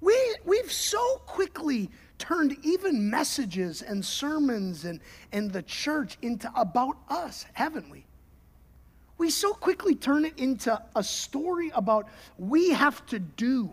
We, 0.00 0.16
we've 0.46 0.72
so 0.72 1.16
quickly 1.26 1.90
turned 2.16 2.56
even 2.62 3.10
messages 3.10 3.82
and 3.82 4.02
sermons 4.02 4.86
and, 4.86 4.98
and 5.30 5.52
the 5.52 5.62
church 5.62 6.16
into 6.22 6.50
about 6.56 6.96
us, 7.10 7.44
haven't 7.52 7.90
we? 7.90 8.06
We 9.18 9.28
so 9.28 9.52
quickly 9.52 9.94
turn 9.94 10.24
it 10.24 10.38
into 10.38 10.80
a 10.96 11.04
story 11.04 11.70
about 11.74 12.08
we 12.38 12.70
have 12.70 13.04
to 13.06 13.18
do 13.18 13.70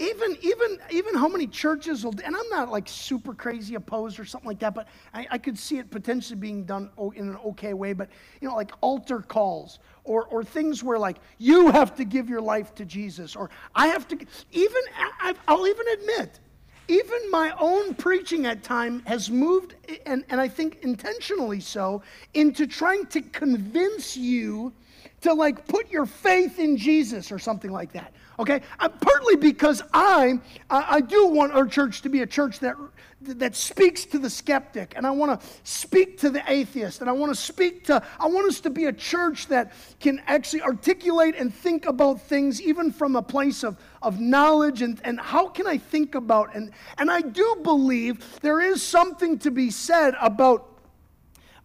even 0.00 0.36
even 0.40 0.78
even 0.90 1.14
how 1.14 1.28
many 1.28 1.46
churches 1.46 2.04
will 2.04 2.14
and 2.24 2.34
i'm 2.34 2.48
not 2.48 2.70
like 2.70 2.88
super 2.88 3.34
crazy 3.34 3.74
opposed 3.74 4.18
or 4.18 4.24
something 4.24 4.48
like 4.48 4.58
that 4.58 4.74
but 4.74 4.88
i, 5.12 5.26
I 5.32 5.38
could 5.38 5.58
see 5.58 5.78
it 5.78 5.90
potentially 5.90 6.40
being 6.40 6.64
done 6.64 6.90
in 7.14 7.28
an 7.28 7.36
okay 7.44 7.74
way 7.74 7.92
but 7.92 8.08
you 8.40 8.48
know 8.48 8.56
like 8.56 8.72
altar 8.80 9.20
calls 9.20 9.78
or 10.04 10.24
or 10.26 10.42
things 10.42 10.82
where 10.82 10.98
like 10.98 11.18
you 11.38 11.70
have 11.70 11.94
to 11.96 12.04
give 12.04 12.30
your 12.30 12.40
life 12.40 12.74
to 12.76 12.84
jesus 12.86 13.36
or 13.36 13.50
i 13.74 13.88
have 13.88 14.08
to 14.08 14.18
even 14.50 14.82
I, 15.20 15.34
i'll 15.46 15.66
even 15.66 15.86
admit 15.88 16.40
even 16.88 17.30
my 17.30 17.54
own 17.60 17.94
preaching 17.94 18.46
at 18.46 18.64
time 18.64 19.00
has 19.06 19.30
moved 19.30 19.74
and, 20.06 20.24
and 20.30 20.40
i 20.40 20.48
think 20.48 20.78
intentionally 20.82 21.60
so 21.60 22.02
into 22.32 22.66
trying 22.66 23.04
to 23.06 23.20
convince 23.20 24.16
you 24.16 24.72
to 25.20 25.34
like 25.34 25.68
put 25.68 25.90
your 25.90 26.06
faith 26.06 26.58
in 26.58 26.78
jesus 26.78 27.30
or 27.30 27.38
something 27.38 27.70
like 27.70 27.92
that 27.92 28.14
Okay? 28.40 28.62
Uh, 28.78 28.88
partly 28.88 29.36
because 29.36 29.82
I, 29.92 30.40
I, 30.70 30.86
I 30.96 31.00
do 31.02 31.26
want 31.26 31.52
our 31.52 31.66
church 31.66 32.00
to 32.02 32.08
be 32.08 32.22
a 32.22 32.26
church 32.26 32.58
that, 32.60 32.74
that 33.20 33.54
speaks 33.54 34.06
to 34.06 34.18
the 34.18 34.30
skeptic, 34.30 34.94
and 34.96 35.06
I 35.06 35.10
want 35.10 35.38
to 35.38 35.46
speak 35.62 36.16
to 36.20 36.30
the 36.30 36.42
atheist, 36.50 37.02
and 37.02 37.10
I 37.10 37.12
want 37.12 37.34
to 37.34 37.40
speak 37.40 37.84
to, 37.84 38.02
I 38.18 38.26
want 38.28 38.48
us 38.48 38.60
to 38.60 38.70
be 38.70 38.86
a 38.86 38.94
church 38.94 39.48
that 39.48 39.72
can 40.00 40.22
actually 40.26 40.62
articulate 40.62 41.34
and 41.36 41.54
think 41.54 41.84
about 41.84 42.22
things 42.22 42.62
even 42.62 42.90
from 42.90 43.14
a 43.14 43.22
place 43.22 43.62
of, 43.62 43.76
of 44.00 44.18
knowledge 44.20 44.80
and, 44.80 44.98
and 45.04 45.20
how 45.20 45.46
can 45.48 45.66
I 45.66 45.76
think 45.76 46.14
about, 46.14 46.54
and, 46.54 46.70
and 46.96 47.10
I 47.10 47.20
do 47.20 47.58
believe 47.62 48.40
there 48.40 48.62
is 48.62 48.82
something 48.82 49.38
to 49.40 49.50
be 49.50 49.70
said 49.70 50.14
about 50.18 50.69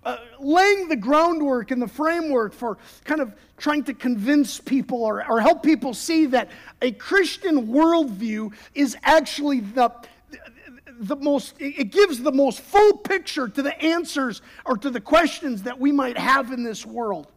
uh, 0.06 0.18
laying 0.40 0.88
the 0.88 0.96
groundwork 0.96 1.72
and 1.72 1.82
the 1.82 1.88
framework 1.88 2.54
for 2.54 2.78
kind 3.04 3.20
of 3.20 3.34
trying 3.58 3.84
to 3.84 3.94
convince 3.94 4.60
people 4.60 5.04
or, 5.04 5.28
or 5.28 5.42
help 5.42 5.64
people 5.64 5.94
see 5.94 6.28
that 6.28 6.50
a 6.82 6.92
Christian 6.92 7.68
worldview 7.68 8.54
is 8.76 8.96
actually 9.04 9.62
the, 9.62 9.92
the 11.00 11.16
most, 11.16 11.56
it 11.60 11.92
gives 11.92 12.22
the 12.22 12.32
most 12.32 12.62
full 12.62 12.98
picture 12.98 13.48
to 13.48 13.62
the 13.62 13.82
answers 13.82 14.44
or 14.66 14.78
to 14.78 14.90
the 14.92 15.02
questions 15.02 15.64
that 15.64 15.80
we 15.80 15.92
might 15.92 16.18
have 16.18 16.52
in 16.52 16.64
this 16.64 16.86
world. 16.86 17.32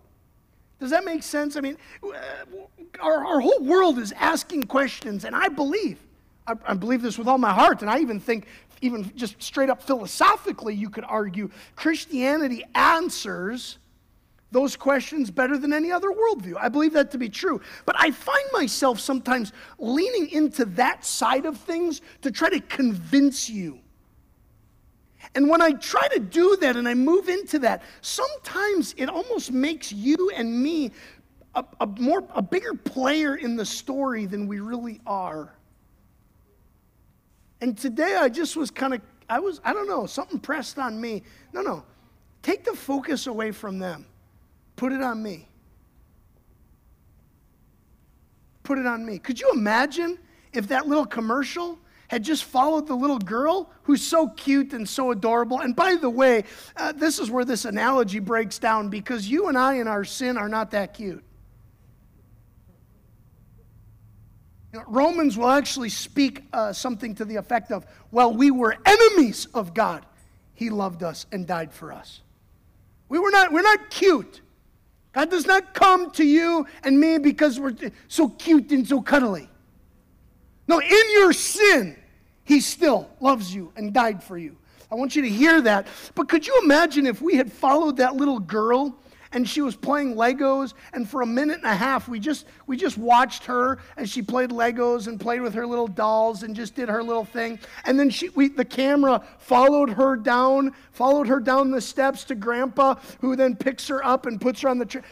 Does 0.78 0.90
that 0.90 1.04
make 1.04 1.22
sense? 1.22 1.56
I 1.56 1.60
mean, 1.60 1.76
uh, 2.04 2.12
our, 3.00 3.26
our 3.26 3.40
whole 3.40 3.60
world 3.60 3.98
is 3.98 4.12
asking 4.12 4.64
questions, 4.64 5.24
and 5.24 5.34
I 5.34 5.48
believe, 5.48 5.98
I, 6.46 6.54
I 6.66 6.74
believe 6.74 7.02
this 7.02 7.18
with 7.18 7.26
all 7.26 7.38
my 7.38 7.52
heart, 7.52 7.80
and 7.80 7.90
I 7.90 7.98
even 8.00 8.20
think 8.20 8.46
even 8.80 9.10
just 9.16 9.42
straight 9.42 9.70
up 9.70 9.82
philosophically, 9.82 10.74
you 10.74 10.90
could 10.90 11.04
argue 11.04 11.50
Christianity 11.76 12.64
answers 12.74 13.78
those 14.50 14.76
questions 14.76 15.30
better 15.30 15.58
than 15.58 15.72
any 15.72 15.92
other 15.92 16.08
worldview. 16.08 16.54
I 16.58 16.68
believe 16.68 16.94
that 16.94 17.10
to 17.10 17.18
be 17.18 17.28
true. 17.28 17.60
But 17.84 17.96
I 17.98 18.10
find 18.10 18.44
myself 18.52 18.98
sometimes 18.98 19.52
leaning 19.78 20.30
into 20.30 20.64
that 20.64 21.04
side 21.04 21.44
of 21.44 21.58
things 21.58 22.00
to 22.22 22.30
try 22.30 22.48
to 22.50 22.60
convince 22.60 23.50
you. 23.50 23.80
And 25.34 25.50
when 25.50 25.60
I 25.60 25.72
try 25.72 26.08
to 26.08 26.18
do 26.18 26.56
that 26.60 26.76
and 26.76 26.88
I 26.88 26.94
move 26.94 27.28
into 27.28 27.58
that, 27.60 27.82
sometimes 28.00 28.94
it 28.96 29.10
almost 29.10 29.52
makes 29.52 29.92
you 29.92 30.30
and 30.34 30.62
me 30.62 30.92
a, 31.54 31.64
a 31.80 31.86
more 31.86 32.24
a 32.34 32.42
bigger 32.42 32.74
player 32.74 33.36
in 33.36 33.56
the 33.56 33.66
story 33.66 34.26
than 34.26 34.46
we 34.46 34.60
really 34.60 35.00
are. 35.06 35.57
And 37.60 37.76
today 37.76 38.16
I 38.16 38.28
just 38.28 38.56
was 38.56 38.70
kind 38.70 38.94
of, 38.94 39.00
I 39.28 39.40
was, 39.40 39.60
I 39.64 39.72
don't 39.72 39.88
know, 39.88 40.06
something 40.06 40.38
pressed 40.38 40.78
on 40.78 41.00
me. 41.00 41.22
No, 41.52 41.60
no. 41.60 41.84
Take 42.42 42.64
the 42.64 42.74
focus 42.74 43.26
away 43.26 43.50
from 43.50 43.78
them, 43.78 44.06
put 44.76 44.92
it 44.92 45.02
on 45.02 45.22
me. 45.22 45.48
Put 48.62 48.78
it 48.78 48.86
on 48.86 49.04
me. 49.04 49.18
Could 49.18 49.40
you 49.40 49.50
imagine 49.50 50.18
if 50.52 50.68
that 50.68 50.86
little 50.86 51.06
commercial 51.06 51.78
had 52.08 52.22
just 52.22 52.44
followed 52.44 52.86
the 52.86 52.94
little 52.94 53.18
girl 53.18 53.70
who's 53.84 54.02
so 54.02 54.28
cute 54.28 54.74
and 54.74 54.86
so 54.86 55.10
adorable? 55.10 55.60
And 55.60 55.74
by 55.74 55.94
the 55.94 56.10
way, 56.10 56.44
uh, 56.76 56.92
this 56.92 57.18
is 57.18 57.30
where 57.30 57.46
this 57.46 57.64
analogy 57.64 58.18
breaks 58.18 58.58
down 58.58 58.90
because 58.90 59.28
you 59.28 59.48
and 59.48 59.56
I 59.56 59.74
in 59.74 59.88
our 59.88 60.04
sin 60.04 60.36
are 60.36 60.50
not 60.50 60.70
that 60.72 60.92
cute. 60.92 61.06
You 61.06 61.14
know, 61.14 61.18
Romans 64.86 65.36
will 65.36 65.50
actually 65.50 65.88
speak 65.88 66.44
uh, 66.52 66.72
something 66.72 67.14
to 67.14 67.24
the 67.24 67.36
effect 67.36 67.72
of, 67.72 67.86
well, 68.10 68.32
we 68.32 68.50
were 68.50 68.76
enemies 68.84 69.46
of 69.54 69.72
God, 69.72 70.04
he 70.54 70.70
loved 70.70 71.02
us 71.02 71.26
and 71.32 71.46
died 71.46 71.72
for 71.72 71.92
us. 71.92 72.20
We 73.08 73.18
were 73.18 73.30
not, 73.30 73.52
we're 73.52 73.62
not 73.62 73.90
cute. 73.90 74.42
God 75.12 75.30
does 75.30 75.46
not 75.46 75.72
come 75.72 76.10
to 76.12 76.24
you 76.24 76.66
and 76.84 77.00
me 77.00 77.18
because 77.18 77.58
we're 77.58 77.74
so 78.08 78.28
cute 78.28 78.70
and 78.70 78.86
so 78.86 79.00
cuddly. 79.00 79.48
No, 80.66 80.80
in 80.80 81.12
your 81.12 81.32
sin, 81.32 81.96
he 82.44 82.60
still 82.60 83.08
loves 83.20 83.54
you 83.54 83.72
and 83.76 83.94
died 83.94 84.22
for 84.22 84.36
you. 84.36 84.56
I 84.92 84.94
want 84.94 85.16
you 85.16 85.22
to 85.22 85.28
hear 85.28 85.60
that. 85.62 85.86
But 86.14 86.28
could 86.28 86.46
you 86.46 86.60
imagine 86.62 87.06
if 87.06 87.22
we 87.22 87.36
had 87.36 87.50
followed 87.50 87.96
that 87.98 88.16
little 88.16 88.38
girl 88.38 88.98
and 89.32 89.48
she 89.48 89.60
was 89.60 89.76
playing 89.76 90.14
Legos. 90.14 90.74
And 90.92 91.08
for 91.08 91.22
a 91.22 91.26
minute 91.26 91.58
and 91.58 91.66
a 91.66 91.74
half, 91.74 92.08
we 92.08 92.18
just, 92.18 92.46
we 92.66 92.76
just 92.76 92.98
watched 92.98 93.44
her 93.44 93.78
as 93.96 94.08
she 94.10 94.22
played 94.22 94.50
Legos 94.50 95.06
and 95.06 95.20
played 95.20 95.40
with 95.40 95.54
her 95.54 95.66
little 95.66 95.88
dolls 95.88 96.42
and 96.42 96.54
just 96.54 96.74
did 96.74 96.88
her 96.88 97.02
little 97.02 97.24
thing. 97.24 97.58
And 97.84 97.98
then 97.98 98.10
she, 98.10 98.28
we, 98.30 98.48
the 98.48 98.64
camera 98.64 99.22
followed 99.38 99.90
her 99.90 100.16
down, 100.16 100.74
followed 100.92 101.26
her 101.26 101.40
down 101.40 101.70
the 101.70 101.80
steps 101.80 102.24
to 102.24 102.34
Grandpa, 102.34 102.96
who 103.20 103.36
then 103.36 103.56
picks 103.56 103.88
her 103.88 104.04
up 104.04 104.26
and 104.26 104.40
puts 104.40 104.62
her 104.62 104.68
on 104.68 104.78
the 104.78 104.86
tree. 104.86 105.02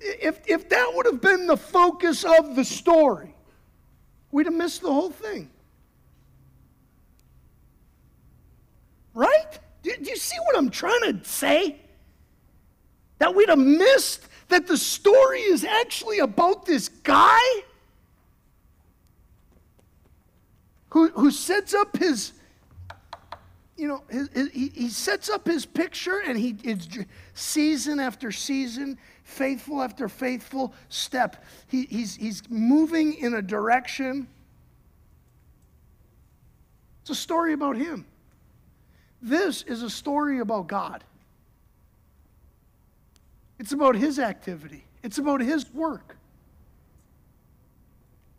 If, 0.00 0.40
if 0.46 0.68
that 0.68 0.92
would 0.94 1.06
have 1.06 1.20
been 1.20 1.46
the 1.46 1.56
focus 1.56 2.24
of 2.24 2.56
the 2.56 2.64
story, 2.64 3.34
we'd 4.32 4.46
have 4.46 4.54
missed 4.54 4.82
the 4.82 4.92
whole 4.92 5.10
thing. 5.10 5.48
Right? 9.14 9.58
Do, 9.82 9.94
do 10.02 10.10
you 10.10 10.16
see 10.16 10.36
what 10.46 10.56
I'm 10.56 10.70
trying 10.70 11.00
to 11.02 11.24
say? 11.24 11.81
That 13.22 13.36
we'd 13.36 13.48
have 13.48 13.56
missed 13.56 14.26
that 14.48 14.66
the 14.66 14.76
story 14.76 15.42
is 15.42 15.62
actually 15.62 16.18
about 16.18 16.66
this 16.66 16.88
guy 16.88 17.38
who, 20.88 21.06
who 21.10 21.30
sets 21.30 21.72
up 21.72 21.96
his, 21.96 22.32
you 23.76 23.86
know, 23.86 24.02
his, 24.10 24.28
his, 24.32 24.50
he, 24.50 24.72
he 24.74 24.88
sets 24.88 25.30
up 25.30 25.46
his 25.46 25.64
picture 25.64 26.20
and 26.26 26.36
he 26.36 26.56
is 26.64 26.88
season 27.34 28.00
after 28.00 28.32
season, 28.32 28.98
faithful 29.22 29.80
after 29.80 30.08
faithful 30.08 30.74
step. 30.88 31.44
He, 31.68 31.84
he's, 31.84 32.16
he's 32.16 32.42
moving 32.50 33.14
in 33.14 33.34
a 33.34 33.42
direction. 33.42 34.26
It's 37.02 37.10
a 37.10 37.14
story 37.14 37.52
about 37.52 37.76
him. 37.76 38.04
This 39.22 39.62
is 39.62 39.84
a 39.84 39.90
story 39.90 40.40
about 40.40 40.66
God. 40.66 41.04
It's 43.62 43.70
about 43.70 43.94
His 43.94 44.18
activity, 44.18 44.84
it's 45.04 45.18
about 45.18 45.40
His 45.40 45.72
work, 45.72 46.16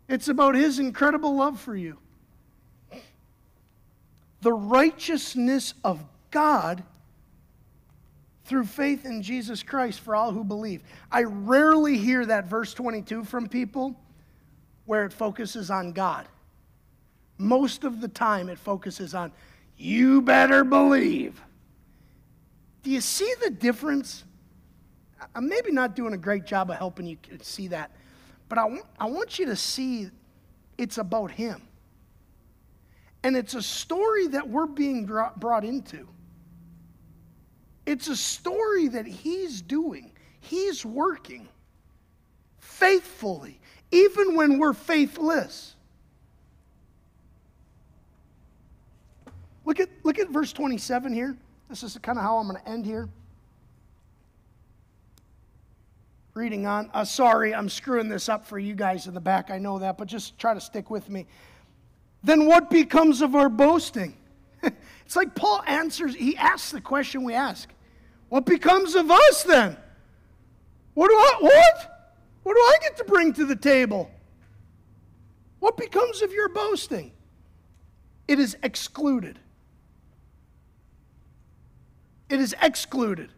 it's 0.06 0.28
about 0.28 0.54
His 0.54 0.78
incredible 0.78 1.34
love 1.34 1.58
for 1.58 1.74
you. 1.74 1.96
The 4.42 4.52
righteousness 4.52 5.72
of 5.82 6.04
God 6.30 6.82
through 8.44 8.66
faith 8.66 9.06
in 9.06 9.22
Jesus 9.22 9.62
Christ 9.62 10.00
for 10.00 10.14
all 10.14 10.30
who 10.30 10.44
believe. 10.44 10.82
I 11.10 11.22
rarely 11.22 11.96
hear 11.96 12.26
that 12.26 12.44
verse 12.44 12.74
22 12.74 13.24
from 13.24 13.48
people 13.48 13.98
where 14.84 15.06
it 15.06 15.12
focuses 15.14 15.70
on 15.70 15.92
God. 15.92 16.28
Most 17.38 17.84
of 17.84 18.02
the 18.02 18.08
time, 18.08 18.50
it 18.50 18.58
focuses 18.58 19.14
on, 19.14 19.32
you 19.78 20.20
better 20.20 20.64
believe. 20.64 21.40
Do 22.82 22.90
you 22.90 23.00
see 23.00 23.32
the 23.42 23.48
difference? 23.48 24.24
I'm 25.34 25.48
maybe 25.48 25.70
not 25.70 25.94
doing 25.94 26.12
a 26.14 26.18
great 26.18 26.44
job 26.44 26.70
of 26.70 26.76
helping 26.76 27.06
you 27.06 27.16
see 27.40 27.68
that, 27.68 27.90
but 28.48 28.58
I, 28.58 28.64
want, 28.64 28.84
I 28.98 29.06
want 29.06 29.38
you 29.38 29.46
to 29.46 29.56
see 29.56 30.10
it's 30.78 30.98
about 30.98 31.30
Him. 31.30 31.62
And 33.22 33.36
it's 33.36 33.54
a 33.54 33.62
story 33.62 34.26
that 34.28 34.48
we're 34.48 34.66
being 34.66 35.06
brought 35.06 35.64
into. 35.64 36.06
It's 37.86 38.08
a 38.08 38.16
story 38.16 38.88
that 38.88 39.06
He's 39.06 39.62
doing, 39.62 40.12
He's 40.40 40.84
working 40.84 41.48
faithfully, 42.58 43.60
even 43.90 44.34
when 44.34 44.58
we're 44.58 44.72
faithless. 44.72 45.74
Look 49.64 49.80
at, 49.80 49.88
look 50.02 50.18
at 50.18 50.28
verse 50.28 50.52
27 50.52 51.12
here. 51.14 51.36
This 51.70 51.82
is 51.82 51.96
kind 52.02 52.18
of 52.18 52.24
how 52.24 52.36
I'm 52.36 52.48
going 52.48 52.60
to 52.60 52.68
end 52.68 52.84
here. 52.84 53.08
Reading 56.34 56.66
on. 56.66 56.90
Uh, 56.92 57.04
sorry, 57.04 57.54
I'm 57.54 57.68
screwing 57.68 58.08
this 58.08 58.28
up 58.28 58.44
for 58.44 58.58
you 58.58 58.74
guys 58.74 59.06
in 59.06 59.14
the 59.14 59.20
back. 59.20 59.52
I 59.52 59.58
know 59.58 59.78
that, 59.78 59.96
but 59.96 60.08
just 60.08 60.36
try 60.36 60.52
to 60.52 60.60
stick 60.60 60.90
with 60.90 61.08
me. 61.08 61.26
Then 62.24 62.46
what 62.46 62.70
becomes 62.70 63.22
of 63.22 63.36
our 63.36 63.48
boasting? 63.48 64.16
it's 64.62 65.14
like 65.14 65.36
Paul 65.36 65.62
answers, 65.64 66.12
he 66.14 66.36
asks 66.36 66.72
the 66.72 66.80
question 66.80 67.22
we 67.22 67.34
ask 67.34 67.68
What 68.30 68.46
becomes 68.46 68.96
of 68.96 69.12
us 69.12 69.44
then? 69.44 69.76
What 70.94 71.08
do 71.08 71.14
I, 71.14 71.32
what? 71.40 72.16
What 72.42 72.54
do 72.54 72.60
I 72.60 72.76
get 72.82 72.96
to 72.96 73.04
bring 73.04 73.32
to 73.34 73.46
the 73.46 73.56
table? 73.56 74.10
What 75.60 75.76
becomes 75.76 76.20
of 76.20 76.32
your 76.32 76.48
boasting? 76.48 77.12
It 78.26 78.40
is 78.40 78.56
excluded. 78.62 79.38
It 82.28 82.40
is 82.40 82.56
excluded. 82.60 83.30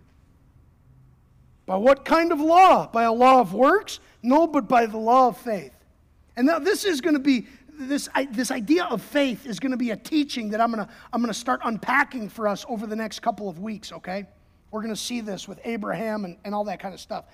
By 1.67 1.77
what 1.77 2.05
kind 2.05 2.33
of 2.33 2.41
law? 2.41 2.87
By 2.87 3.05
a 3.05 3.13
law 3.13 3.41
of 3.41 3.53
works? 3.53 3.99
No, 4.23 4.47
but 4.47 4.69
by 4.69 4.87
the 4.87 4.99
law 4.99 5.29
of 5.29 5.37
faith. 5.37 5.73
And 6.37 6.47
now 6.47 6.59
this 6.59 6.85
is 6.85 7.01
going 7.01 7.15
to 7.15 7.21
be 7.21 7.47
this, 7.79 8.09
this 8.31 8.51
idea 8.51 8.85
of 8.85 9.03
faith 9.03 9.47
is 9.47 9.61
going 9.61 9.73
to 9.73 9.77
be 9.77 9.91
a 9.91 9.97
teaching 9.97 10.51
that 10.51 10.61
I'm 10.61 10.73
going 10.73 10.87
to, 10.87 10.93
I'm 11.13 11.21
going 11.21 11.33
to 11.33 11.39
start 11.39 11.61
unpacking 11.65 12.29
for 12.29 12.49
us 12.49 12.65
over 12.69 12.87
the 12.87 12.97
next 12.97 13.21
couple 13.21 13.49
of 13.49 13.59
weeks, 13.59 13.93
okay? 13.93 14.27
We're 14.71 14.81
going 14.81 14.95
to 14.95 15.01
see 15.01 15.21
this 15.21 15.47
with 15.47 15.61
Abraham 15.65 16.25
and, 16.25 16.37
and 16.45 16.55
all 16.55 16.65
that 16.65 16.81
kind 16.81 16.95
of 16.95 17.01
stuff. 17.01 17.27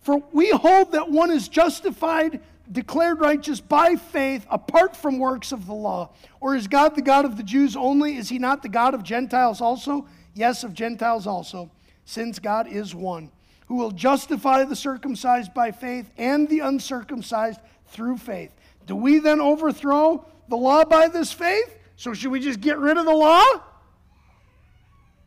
For 0.00 0.22
we 0.32 0.50
hold 0.50 0.92
that 0.92 1.10
one 1.10 1.30
is 1.30 1.48
justified, 1.48 2.40
declared 2.70 3.20
righteous 3.20 3.60
by 3.60 3.96
faith, 3.96 4.46
apart 4.50 4.96
from 4.96 5.18
works 5.18 5.52
of 5.52 5.66
the 5.66 5.74
law. 5.74 6.10
Or 6.40 6.54
is 6.54 6.68
God 6.68 6.94
the 6.94 7.02
God 7.02 7.24
of 7.24 7.36
the 7.36 7.42
Jews 7.42 7.76
only? 7.76 8.16
Is 8.16 8.28
he 8.28 8.38
not 8.38 8.62
the 8.62 8.68
God 8.68 8.94
of 8.94 9.02
Gentiles 9.02 9.60
also? 9.60 10.06
Yes, 10.34 10.62
of 10.62 10.72
Gentiles 10.72 11.26
also, 11.26 11.70
since 12.04 12.38
God 12.38 12.68
is 12.68 12.94
one, 12.94 13.30
who 13.68 13.76
will 13.76 13.90
justify 13.90 14.64
the 14.64 14.74
circumcised 14.74 15.54
by 15.54 15.70
faith 15.70 16.10
and 16.16 16.48
the 16.48 16.60
uncircumcised 16.60 17.60
through 17.86 18.16
faith. 18.16 18.50
Do 18.86 18.96
we 18.96 19.18
then 19.18 19.40
overthrow 19.40 20.26
the 20.48 20.56
law 20.56 20.84
by 20.84 21.08
this 21.08 21.32
faith? 21.32 21.76
So 21.96 22.14
should 22.14 22.30
we 22.30 22.40
just 22.40 22.60
get 22.60 22.78
rid 22.78 22.96
of 22.96 23.04
the 23.04 23.14
law? 23.14 23.44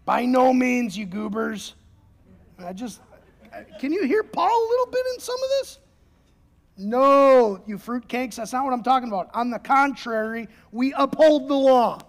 By 0.05 0.25
no 0.25 0.51
means, 0.51 0.97
you 0.97 1.05
goobers. 1.05 1.75
I 2.57 2.73
just, 2.73 2.99
can 3.79 3.93
you 3.93 4.05
hear 4.05 4.23
Paul 4.23 4.49
a 4.49 4.67
little 4.69 4.87
bit 4.87 5.05
in 5.13 5.19
some 5.19 5.35
of 5.35 5.49
this? 5.59 5.79
No, 6.77 7.61
you 7.67 7.77
fruitcakes, 7.77 8.35
that's 8.35 8.53
not 8.53 8.63
what 8.63 8.73
I'm 8.73 8.81
talking 8.81 9.07
about. 9.07 9.29
On 9.35 9.51
the 9.51 9.59
contrary, 9.59 10.47
we 10.71 10.93
uphold 10.93 11.47
the 11.47 11.55
law. 11.55 11.99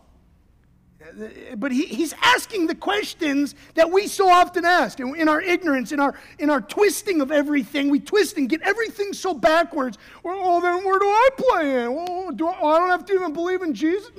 But 1.56 1.72
he, 1.72 1.86
he's 1.86 2.14
asking 2.22 2.66
the 2.66 2.74
questions 2.74 3.54
that 3.74 3.90
we 3.90 4.06
so 4.06 4.28
often 4.28 4.64
ask. 4.64 5.00
And 5.00 5.16
in 5.16 5.28
our 5.28 5.40
ignorance, 5.40 5.92
in 5.92 6.00
our, 6.00 6.14
in 6.38 6.48
our 6.50 6.60
twisting 6.60 7.20
of 7.20 7.30
everything, 7.30 7.90
we 7.90 8.00
twist 8.00 8.36
and 8.36 8.48
get 8.48 8.62
everything 8.62 9.12
so 9.12 9.34
backwards. 9.34 9.98
Well, 10.22 10.38
oh, 10.40 10.60
then 10.60 10.84
where 10.84 10.98
do 10.98 11.06
I 11.06 11.28
play 11.36 11.84
in? 11.84 11.94
Well, 11.94 12.06
oh, 12.08 12.30
do 12.30 12.46
I, 12.46 12.52
I 12.52 12.78
don't 12.78 12.90
have 12.90 13.04
to 13.06 13.14
even 13.14 13.32
believe 13.32 13.62
in 13.62 13.74
Jesus? 13.74 14.10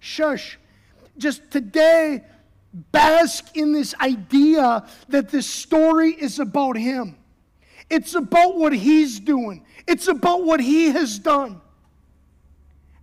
Shush. 0.00 0.58
Just 1.18 1.50
today, 1.50 2.22
bask 2.72 3.56
in 3.56 3.72
this 3.72 3.94
idea 4.00 4.86
that 5.08 5.30
this 5.30 5.46
story 5.46 6.10
is 6.10 6.38
about 6.38 6.76
him. 6.76 7.16
It's 7.90 8.14
about 8.14 8.56
what 8.56 8.72
he's 8.72 9.18
doing, 9.18 9.64
it's 9.86 10.08
about 10.08 10.44
what 10.44 10.60
he 10.60 10.90
has 10.90 11.18
done. 11.18 11.61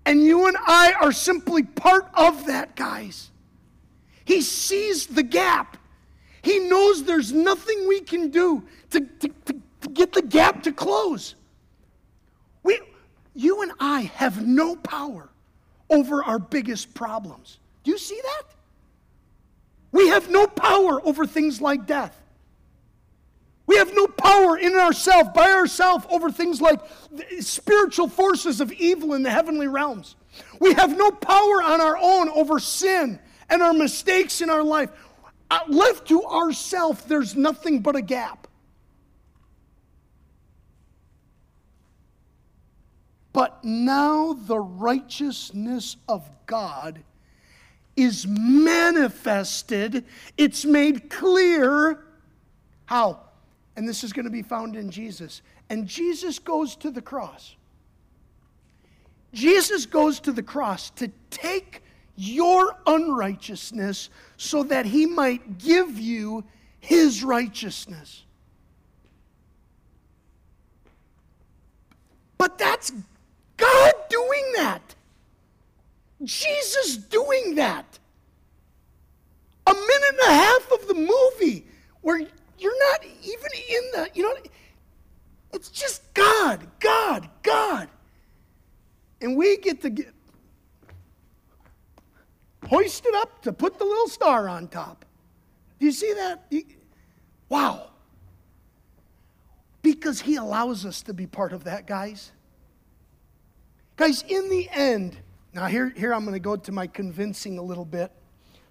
And 0.10 0.26
you 0.26 0.48
and 0.48 0.58
I 0.66 0.94
are 0.94 1.12
simply 1.12 1.62
part 1.62 2.10
of 2.16 2.48
that, 2.48 2.76
guys. 2.76 3.30
He 4.26 4.42
sees 4.42 5.06
the 5.06 5.22
gap. 5.22 5.78
He 6.42 6.58
knows 6.58 7.04
there's 7.04 7.32
nothing 7.32 7.88
we 7.88 8.00
can 8.00 8.32
do 8.32 8.64
to, 8.90 9.02
to, 9.02 9.28
to, 9.28 9.62
to 9.82 9.90
get 9.90 10.14
the 10.14 10.24
gap 10.24 10.64
to 10.64 10.72
close. 10.72 11.36
We, 12.64 12.80
you 13.36 13.62
and 13.62 13.72
I 13.80 14.02
have 14.16 14.44
no 14.44 14.76
power 14.78 15.30
over 15.92 16.24
our 16.24 16.40
biggest 16.40 16.96
problems. 16.96 17.60
Do 17.84 17.92
you 17.92 18.00
see 18.00 18.20
that? 18.20 18.48
We 19.92 20.08
have 20.08 20.28
no 20.28 20.48
power 20.48 21.06
over 21.06 21.28
things 21.28 21.62
like 21.62 21.86
death. 21.86 22.19
We 23.70 23.76
have 23.76 23.94
no 23.94 24.08
power 24.08 24.58
in 24.58 24.74
ourselves, 24.74 25.30
by 25.36 25.52
ourselves, 25.52 26.04
over 26.10 26.32
things 26.32 26.60
like 26.60 26.80
spiritual 27.40 28.08
forces 28.08 28.62
of 28.62 28.72
evil 28.72 29.14
in 29.14 29.22
the 29.22 29.30
heavenly 29.30 29.68
realms. 29.68 30.16
We 30.60 30.74
have 30.74 30.98
no 30.98 31.12
power 31.12 31.62
on 31.62 31.80
our 31.80 31.96
own 31.96 32.30
over 32.30 32.58
sin 32.58 33.20
and 33.48 33.62
our 33.62 33.74
mistakes 33.74 34.42
in 34.42 34.50
our 34.50 34.64
life. 34.64 34.90
Uh, 35.52 35.60
left 35.68 36.08
to 36.08 36.24
ourselves, 36.24 37.04
there's 37.06 37.36
nothing 37.36 37.82
but 37.82 37.96
a 37.96 38.02
gap. 38.02 38.48
But 43.34 43.64
now 43.64 44.34
the 44.34 44.58
righteousness 44.58 45.96
of 46.08 46.28
God 46.48 47.04
is 47.96 48.26
manifested, 48.26 50.06
it's 50.38 50.66
made 50.66 51.12
clear. 51.12 52.04
How? 52.88 53.29
And 53.80 53.88
this 53.88 54.04
is 54.04 54.12
going 54.12 54.26
to 54.26 54.30
be 54.30 54.42
found 54.42 54.76
in 54.76 54.92
Jesus. 54.92 55.42
And 55.70 55.88
Jesus 55.88 56.38
goes 56.38 56.76
to 56.76 56.92
the 56.92 57.02
cross. 57.02 57.56
Jesus 59.34 59.86
goes 59.86 60.20
to 60.20 60.34
the 60.34 60.44
cross 60.44 60.90
to 60.98 61.10
take 61.30 61.82
your 62.18 62.76
unrighteousness 62.86 64.10
so 64.36 64.64
that 64.64 64.86
he 64.86 65.06
might 65.06 65.60
give 65.60 65.98
you 65.98 66.44
his 66.82 67.24
righteousness. 67.24 68.26
But 72.38 72.58
that's 72.58 72.92
God 73.56 73.94
doing 74.10 74.52
that. 74.58 74.94
Jesus 76.22 76.98
doing 76.98 77.56
that. 77.56 77.98
A 79.66 79.74
minute 79.74 80.10
and 80.10 80.20
a 80.20 80.34
half 80.34 80.70
of 80.74 80.86
the 80.90 80.96
movie 80.96 81.66
where 82.02 82.28
you're 82.60 82.92
not 82.92 83.04
even 83.04 83.52
in 83.70 83.92
the, 83.94 84.10
you 84.14 84.24
know, 84.24 84.36
it's 85.54 85.70
just 85.70 86.14
God, 86.14 86.68
God, 86.80 87.30
God. 87.44 87.90
And 89.22 89.36
we 89.36 89.58
get 89.58 89.82
to 89.82 89.90
get 89.90 90.14
hoisted 92.68 93.14
up 93.16 93.42
to 93.44 93.54
put 93.54 93.78
the 93.78 93.86
little 93.86 94.08
star 94.08 94.48
on 94.48 94.68
top. 94.68 95.06
Do 95.80 95.86
you 95.86 95.92
see 95.92 96.14
that? 96.14 96.52
Wow. 97.48 97.90
Because 99.82 100.22
he 100.22 100.36
allows 100.36 100.86
us 100.86 101.02
to 101.04 101.14
be 101.14 101.26
part 101.26 101.54
of 101.54 101.64
that, 101.64 101.88
guys. 101.88 102.32
Guys, 103.96 104.24
in 104.28 104.50
the 104.50 104.70
end, 104.72 105.18
now, 105.54 105.66
here, 105.66 105.90
here 105.90 106.14
I'm 106.14 106.22
going 106.22 106.34
to 106.36 106.40
go 106.40 106.56
to 106.56 106.72
my 106.72 106.88
convincing 106.88 107.58
a 107.58 107.62
little 107.62 107.86
bit. 107.86 108.12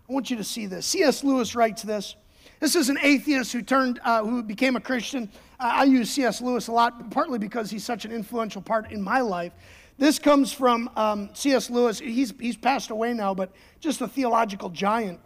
I 0.09 0.13
want 0.13 0.31
you 0.31 0.37
to 0.37 0.45
see 0.45 0.67
this. 0.67 0.87
C.S. 0.87 1.25
Lewis 1.25 1.55
writes 1.55 1.83
this. 1.83 2.15
This 2.61 2.75
is 2.75 2.89
an 2.89 2.99
atheist 3.03 3.53
who 3.53 3.63
turned, 3.63 4.01
uh, 4.05 4.25
who 4.25 4.43
became 4.43 4.77
a 4.77 4.81
Christian. 4.81 5.31
Uh, 5.61 5.71
I 5.75 5.85
use 5.85 6.11
C.S. 6.11 6.41
Lewis 6.41 6.69
a 6.69 6.73
lot, 6.73 7.11
partly 7.11 7.39
because 7.39 7.71
he's 7.71 7.85
such 7.85 8.05
an 8.05 8.13
influential 8.13 8.63
part 8.63 8.91
in 8.91 9.01
my 9.01 9.21
life. 9.21 9.53
This 9.97 10.19
comes 10.19 10.53
from 10.53 10.91
um, 10.97 11.31
C.S. 11.35 11.71
Lewis. 11.71 11.99
He's, 11.99 12.33
he's 12.41 12.57
passed 12.57 12.91
away 12.91 13.13
now, 13.15 13.35
but 13.35 13.51
just 13.81 14.01
a 14.01 14.09
theological 14.09 14.71
giant. 14.71 15.21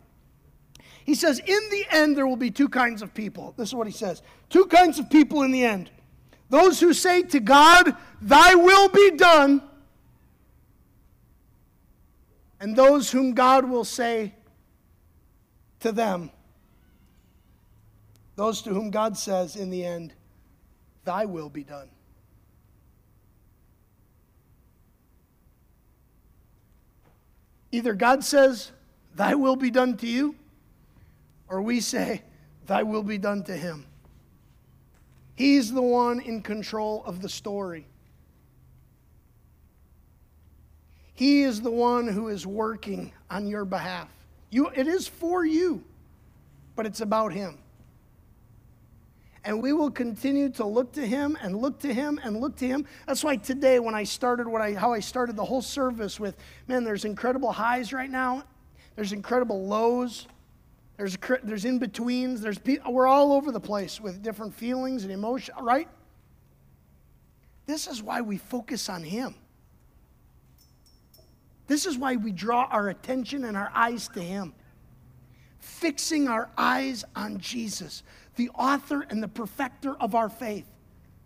He 1.04 1.14
says, 1.14 1.38
In 1.40 1.60
the 1.70 1.84
end, 1.90 2.16
there 2.16 2.26
will 2.26 2.36
be 2.36 2.50
two 2.50 2.68
kinds 2.68 3.02
of 3.02 3.12
people. 3.12 3.54
This 3.56 3.68
is 3.68 3.74
what 3.74 3.86
he 3.86 3.92
says 3.92 4.22
two 4.48 4.66
kinds 4.66 4.98
of 4.98 5.10
people 5.10 5.42
in 5.42 5.50
the 5.50 5.64
end. 5.64 5.90
Those 6.48 6.80
who 6.80 6.92
say 6.92 7.22
to 7.22 7.40
God, 7.40 7.96
Thy 8.20 8.54
will 8.54 8.88
be 8.88 9.12
done 9.12 9.62
and 12.62 12.76
those 12.76 13.10
whom 13.10 13.34
God 13.34 13.68
will 13.68 13.82
say 13.82 14.34
to 15.80 15.90
them, 15.90 16.30
those 18.42 18.60
to 18.60 18.70
whom 18.70 18.90
God 18.90 19.16
says 19.16 19.54
in 19.54 19.70
the 19.70 19.84
end, 19.84 20.14
Thy 21.04 21.26
will 21.26 21.48
be 21.48 21.62
done. 21.62 21.88
Either 27.70 27.94
God 27.94 28.24
says, 28.24 28.72
Thy 29.14 29.36
will 29.36 29.54
be 29.54 29.70
done 29.70 29.96
to 29.98 30.08
you, 30.08 30.34
or 31.46 31.62
we 31.62 31.78
say, 31.78 32.22
Thy 32.66 32.82
will 32.82 33.04
be 33.04 33.16
done 33.16 33.44
to 33.44 33.56
him. 33.56 33.86
He's 35.36 35.72
the 35.72 35.80
one 35.80 36.18
in 36.18 36.42
control 36.42 37.04
of 37.06 37.22
the 37.22 37.28
story. 37.28 37.86
He 41.14 41.44
is 41.44 41.60
the 41.60 41.70
one 41.70 42.08
who 42.08 42.26
is 42.26 42.44
working 42.44 43.12
on 43.30 43.46
your 43.46 43.64
behalf. 43.64 44.08
You, 44.50 44.66
it 44.74 44.88
is 44.88 45.06
for 45.06 45.44
you, 45.46 45.84
but 46.74 46.86
it's 46.86 47.02
about 47.02 47.32
Him. 47.32 47.61
And 49.44 49.60
we 49.60 49.72
will 49.72 49.90
continue 49.90 50.48
to 50.50 50.64
look 50.64 50.92
to 50.92 51.04
Him 51.06 51.36
and 51.42 51.56
look 51.56 51.80
to 51.80 51.92
Him 51.92 52.20
and 52.22 52.40
look 52.40 52.56
to 52.56 52.66
Him. 52.66 52.86
That's 53.06 53.24
why 53.24 53.36
today, 53.36 53.80
when 53.80 53.94
I 53.94 54.04
started 54.04 54.46
what 54.46 54.62
I, 54.62 54.74
how 54.74 54.92
I 54.92 55.00
started 55.00 55.34
the 55.34 55.44
whole 55.44 55.62
service 55.62 56.20
with, 56.20 56.36
man, 56.68 56.84
there's 56.84 57.04
incredible 57.04 57.50
highs 57.50 57.92
right 57.92 58.10
now. 58.10 58.44
There's 58.94 59.12
incredible 59.12 59.66
lows. 59.66 60.28
There's, 60.96 61.16
there's 61.42 61.64
in 61.64 61.80
betweens. 61.80 62.40
There's, 62.40 62.60
we're 62.88 63.08
all 63.08 63.32
over 63.32 63.50
the 63.50 63.60
place 63.60 64.00
with 64.00 64.22
different 64.22 64.54
feelings 64.54 65.02
and 65.02 65.12
emotion, 65.12 65.54
right? 65.60 65.88
This 67.66 67.88
is 67.88 68.02
why 68.02 68.20
we 68.20 68.36
focus 68.36 68.88
on 68.88 69.02
Him. 69.02 69.34
This 71.66 71.86
is 71.86 71.98
why 71.98 72.16
we 72.16 72.30
draw 72.30 72.68
our 72.70 72.90
attention 72.90 73.44
and 73.44 73.56
our 73.56 73.72
eyes 73.74 74.08
to 74.08 74.20
Him. 74.20 74.54
Fixing 75.62 76.26
our 76.26 76.50
eyes 76.58 77.04
on 77.14 77.38
Jesus, 77.38 78.02
the 78.34 78.50
author 78.50 79.06
and 79.08 79.22
the 79.22 79.28
perfecter 79.28 79.94
of 79.94 80.16
our 80.16 80.28
faith. 80.28 80.66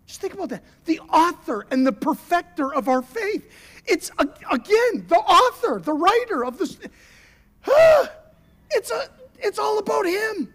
Just 0.07 0.21
think 0.21 0.35
about 0.35 0.51
that. 0.51 0.63
The 0.85 1.01
author 1.01 1.67
and 1.71 1.87
the 1.87 1.93
perfecter 1.93 2.73
of 2.73 2.87
our 2.87 3.01
faith. 3.01 3.51
It's, 3.87 4.11
again, 4.19 5.07
the 5.09 5.17
author, 5.17 5.81
the 5.81 5.95
writer 5.95 6.45
of 6.45 6.59
this. 6.59 6.79
It's, 8.69 8.91
a, 8.91 9.09
it's 9.39 9.61
all 9.61 9.79
about 9.79 10.07
Him. 10.07 10.53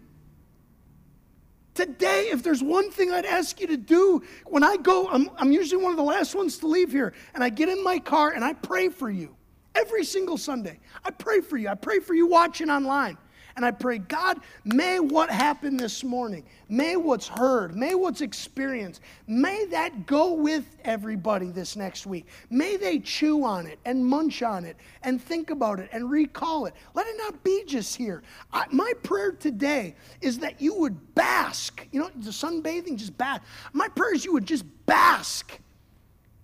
Today, 1.74 2.28
if 2.32 2.44
there's 2.44 2.62
one 2.62 2.92
thing 2.92 3.12
I'd 3.12 3.26
ask 3.26 3.62
you 3.62 3.68
to 3.68 3.78
do, 3.78 4.22
when 4.46 4.64
I 4.64 4.76
go, 4.76 5.08
I'm, 5.08 5.30
I'm 5.38 5.54
usually 5.54 5.82
one 5.82 5.92
of 5.92 5.98
the 5.98 6.04
last 6.04 6.36
ones 6.36 6.58
to 6.58 6.68
leave 6.68 6.92
here, 6.92 7.14
and 7.34 7.42
I 7.42 7.48
get 7.48 7.70
in 7.70 7.82
my 7.84 8.00
car 8.00 8.32
and 8.32 8.44
I 8.44 8.52
pray 8.52 8.90
for 8.90 9.10
you. 9.10 9.34
Every 9.74 10.04
single 10.04 10.38
Sunday. 10.38 10.78
I 11.06 11.12
pray 11.12 11.40
for 11.40 11.56
you. 11.56 11.70
I 11.70 11.76
pray 11.76 12.00
for 12.00 12.14
you 12.14 12.28
watching 12.28 12.70
online. 12.70 13.18
And 13.56 13.66
I 13.66 13.72
pray, 13.72 13.98
God, 13.98 14.40
may 14.64 15.00
what 15.00 15.30
happened 15.30 15.80
this 15.80 16.04
morning, 16.04 16.44
may 16.70 16.96
what's 16.96 17.28
heard, 17.28 17.76
may 17.76 17.96
what's 17.96 18.22
experienced, 18.22 19.02
may 19.28 19.66
that 19.66 20.06
go 20.06 20.34
with 20.34 20.66
everybody 20.84 21.50
this 21.52 21.76
next 21.76 22.06
week. 22.06 22.28
May 22.50 22.78
they 22.78 23.00
chew 23.00 23.44
on 23.44 23.68
it 23.68 23.80
and 23.86 24.06
munch 24.06 24.42
on 24.42 24.66
it 24.66 24.78
and 25.04 25.22
think 25.22 25.50
about 25.50 25.80
it 25.80 25.90
and 25.92 26.10
recall 26.10 26.66
it. 26.66 26.74
Let 26.94 27.08
it 27.08 27.16
not 27.18 27.44
be 27.44 27.64
just 27.66 27.96
here. 27.96 28.24
I, 28.54 28.66
my 28.72 28.94
prayer 29.04 29.32
today 29.32 29.96
is 30.22 30.40
that 30.40 30.62
you 30.62 30.76
would 30.76 31.16
bask. 31.16 31.86
You 31.92 32.02
know, 32.02 32.10
the 32.16 32.32
sunbathing, 32.32 32.98
just 32.98 33.18
bask. 33.18 33.42
My 33.74 33.88
prayer 33.90 34.14
is 34.14 34.26
you 34.26 34.34
would 34.34 34.46
just 34.46 34.66
bask 34.86 35.60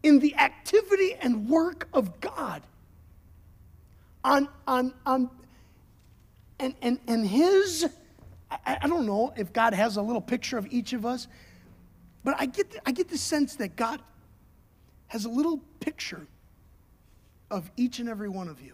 in 0.04 0.20
the 0.20 0.36
activity 0.36 1.16
and 1.16 1.50
work 1.50 1.88
of 1.94 2.20
God. 2.22 2.62
On, 4.24 4.48
on, 4.68 4.94
on, 5.06 5.30
and, 6.60 6.74
and, 6.82 7.00
and 7.08 7.28
his, 7.28 7.88
I, 8.50 8.78
I 8.82 8.88
don't 8.88 9.06
know 9.06 9.34
if 9.36 9.54
God 9.54 9.74
has 9.74 9.98
a 9.98 10.02
little 10.02 10.22
picture 10.22 10.58
of 10.58 10.68
each 10.72 10.94
of 10.94 11.06
us, 11.06 11.28
but 12.24 12.36
I 12.38 12.46
get, 12.46 12.72
the, 12.72 12.80
I 12.86 12.92
get 12.92 13.10
the 13.10 13.18
sense 13.18 13.56
that 13.56 13.76
God 13.76 14.02
has 15.08 15.26
a 15.26 15.30
little 15.30 15.60
picture 15.80 16.28
of 17.50 17.70
each 17.78 18.00
and 18.00 18.10
every 18.10 18.30
one 18.30 18.50
of 18.50 18.62
you. 18.62 18.74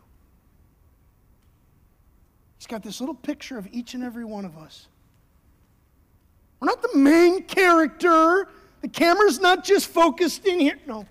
He's 2.57 2.67
got 2.67 2.81
this 2.81 2.99
little 3.01 3.15
picture 3.15 3.57
of 3.57 3.67
each 3.71 3.93
and 3.93 4.03
every 4.03 4.25
one 4.25 4.45
of 4.45 4.57
us. 4.57 4.87
We're 6.59 6.67
not 6.67 6.81
the 6.81 6.97
main 6.97 7.43
character. 7.43 8.47
The 8.81 8.87
camera's 8.87 9.39
not 9.39 9.65
just 9.65 9.87
focused 9.87 10.45
in 10.45 10.61
here. 10.61 10.79
No, 10.87 11.05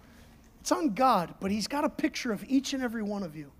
it's 0.60 0.72
on 0.72 0.94
God, 0.94 1.34
but 1.40 1.50
He's 1.50 1.68
got 1.68 1.84
a 1.84 1.90
picture 1.90 2.32
of 2.32 2.42
each 2.48 2.72
and 2.72 2.82
every 2.82 3.02
one 3.02 3.22
of 3.22 3.36
you. 3.36 3.52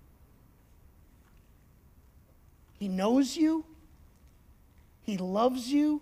He 2.83 2.89
knows 2.89 3.37
you. 3.37 3.63
He 5.03 5.15
loves 5.15 5.71
you. 5.71 6.01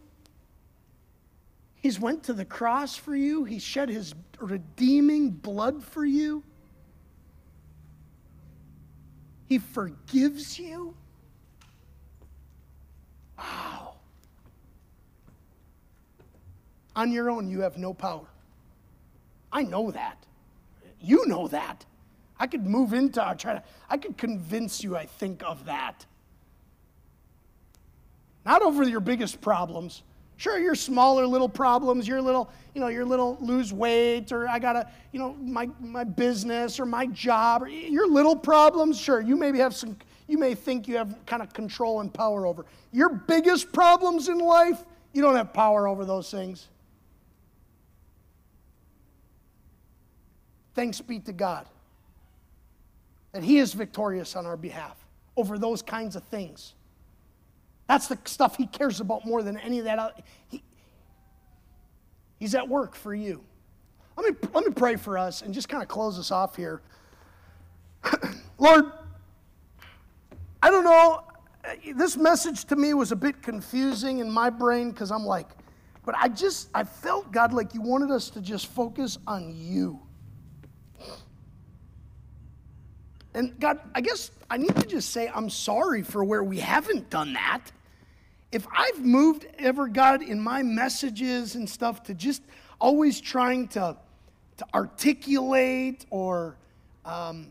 He's 1.75 1.99
went 1.99 2.23
to 2.23 2.33
the 2.33 2.43
cross 2.43 2.95
for 2.95 3.15
you. 3.15 3.43
He 3.43 3.59
shed 3.59 3.87
his 3.87 4.15
redeeming 4.39 5.29
blood 5.29 5.83
for 5.83 6.03
you. 6.03 6.43
He 9.45 9.59
forgives 9.59 10.57
you. 10.57 10.95
Wow. 13.37 13.97
On 16.95 17.11
your 17.11 17.29
own, 17.29 17.47
you 17.47 17.61
have 17.61 17.77
no 17.77 17.93
power. 17.93 18.25
I 19.53 19.61
know 19.61 19.91
that. 19.91 20.25
You 20.99 21.27
know 21.27 21.47
that. 21.49 21.85
I 22.39 22.47
could 22.47 22.65
move 22.65 22.93
into 22.93 23.23
our 23.23 23.35
try 23.35 23.53
to 23.53 23.63
I 23.87 23.97
could 23.97 24.17
convince 24.17 24.83
you 24.83 24.97
I 24.97 25.05
think 25.05 25.43
of 25.43 25.65
that. 25.65 26.07
Not 28.45 28.61
over 28.61 28.83
your 28.83 28.99
biggest 28.99 29.41
problems. 29.41 30.03
Sure, 30.37 30.57
your 30.57 30.73
smaller 30.73 31.27
little 31.27 31.49
problems, 31.49 32.07
your 32.07 32.19
little, 32.19 32.49
you 32.73 32.81
know, 32.81 32.87
your 32.87 33.05
little 33.05 33.37
lose 33.39 33.71
weight, 33.71 34.31
or 34.31 34.47
I 34.47 34.57
gotta, 34.57 34.89
you 35.11 35.19
know, 35.19 35.33
my, 35.33 35.69
my 35.79 36.03
business 36.03 36.79
or 36.79 36.85
my 36.87 37.05
job, 37.05 37.61
or 37.61 37.67
your 37.67 38.07
little 38.07 38.35
problems, 38.35 38.99
sure, 38.99 39.21
you 39.21 39.35
maybe 39.35 39.59
have 39.59 39.75
some, 39.75 39.95
you 40.27 40.39
may 40.39 40.55
think 40.55 40.87
you 40.87 40.97
have 40.97 41.15
kind 41.27 41.43
of 41.43 41.53
control 41.53 42.01
and 42.01 42.11
power 42.11 42.47
over. 42.47 42.65
Your 42.91 43.09
biggest 43.09 43.71
problems 43.71 44.29
in 44.29 44.39
life, 44.39 44.83
you 45.13 45.21
don't 45.21 45.35
have 45.35 45.53
power 45.53 45.87
over 45.87 46.05
those 46.05 46.31
things. 46.31 46.67
Thanks 50.73 51.01
be 51.01 51.19
to 51.19 51.33
God 51.33 51.67
that 53.31 53.43
He 53.43 53.59
is 53.59 53.73
victorious 53.73 54.35
on 54.35 54.47
our 54.47 54.57
behalf 54.57 54.97
over 55.37 55.59
those 55.59 55.81
kinds 55.81 56.15
of 56.15 56.23
things. 56.23 56.73
That's 57.91 58.07
the 58.07 58.17
stuff 58.23 58.55
he 58.55 58.67
cares 58.67 59.01
about 59.01 59.25
more 59.25 59.43
than 59.43 59.57
any 59.57 59.79
of 59.79 59.83
that. 59.83 60.23
He, 60.47 60.63
he's 62.39 62.55
at 62.55 62.69
work 62.69 62.95
for 62.95 63.13
you. 63.13 63.43
Let 64.15 64.31
me, 64.31 64.49
let 64.53 64.65
me 64.65 64.71
pray 64.71 64.95
for 64.95 65.17
us 65.17 65.41
and 65.41 65.53
just 65.53 65.67
kind 65.67 65.83
of 65.83 65.89
close 65.89 66.17
us 66.17 66.31
off 66.31 66.55
here. 66.55 66.81
Lord, 68.57 68.85
I 70.63 70.69
don't 70.69 70.85
know. 70.85 71.25
Uh, 71.65 71.73
this 71.97 72.15
message 72.15 72.63
to 72.63 72.77
me 72.77 72.93
was 72.93 73.11
a 73.11 73.15
bit 73.17 73.41
confusing 73.41 74.19
in 74.19 74.31
my 74.31 74.49
brain 74.49 74.91
because 74.91 75.11
I'm 75.11 75.25
like, 75.25 75.49
but 76.05 76.15
I 76.15 76.29
just, 76.29 76.69
I 76.73 76.85
felt, 76.85 77.29
God, 77.33 77.51
like 77.51 77.73
you 77.73 77.81
wanted 77.81 78.09
us 78.09 78.29
to 78.29 78.39
just 78.39 78.67
focus 78.67 79.17
on 79.27 79.53
you. 79.53 79.99
And 83.33 83.59
God, 83.59 83.81
I 83.93 83.99
guess 83.99 84.31
I 84.49 84.55
need 84.55 84.77
to 84.77 84.87
just 84.87 85.09
say 85.09 85.27
I'm 85.27 85.49
sorry 85.49 86.03
for 86.03 86.23
where 86.23 86.41
we 86.41 86.57
haven't 86.57 87.09
done 87.09 87.33
that 87.33 87.73
if 88.51 88.67
I've 88.75 88.99
moved 88.99 89.47
ever, 89.57 89.87
God, 89.87 90.21
in 90.21 90.39
my 90.39 90.61
messages 90.61 91.55
and 91.55 91.69
stuff 91.69 92.03
to 92.03 92.13
just 92.13 92.41
always 92.79 93.21
trying 93.21 93.67
to, 93.69 93.95
to 94.57 94.65
articulate 94.73 96.05
or 96.09 96.57
um, 97.05 97.47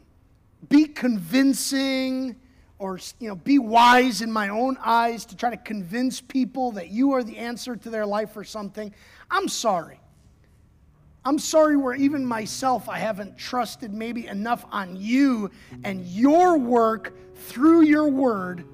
be 0.68 0.84
convincing 0.84 2.36
or 2.78 2.98
you 3.18 3.28
know, 3.28 3.34
be 3.34 3.58
wise 3.58 4.22
in 4.22 4.32
my 4.32 4.48
own 4.48 4.76
eyes 4.82 5.24
to 5.26 5.36
try 5.36 5.50
to 5.50 5.56
convince 5.56 6.20
people 6.20 6.72
that 6.72 6.88
you 6.88 7.12
are 7.12 7.22
the 7.22 7.36
answer 7.36 7.76
to 7.76 7.90
their 7.90 8.06
life 8.06 8.36
or 8.36 8.44
something, 8.44 8.92
I'm 9.30 9.48
sorry. 9.48 10.00
I'm 11.24 11.38
sorry 11.38 11.76
where 11.76 11.94
even 11.94 12.24
myself 12.24 12.88
I 12.88 12.98
haven't 12.98 13.36
trusted 13.36 13.92
maybe 13.92 14.26
enough 14.26 14.64
on 14.72 14.96
you 14.96 15.50
and 15.84 16.06
your 16.06 16.58
work 16.58 17.12
through 17.34 17.82
your 17.82 18.08
word 18.08 18.64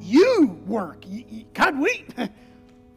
you 0.00 0.60
work. 0.66 1.04
God, 1.54 1.78
we, 1.78 2.04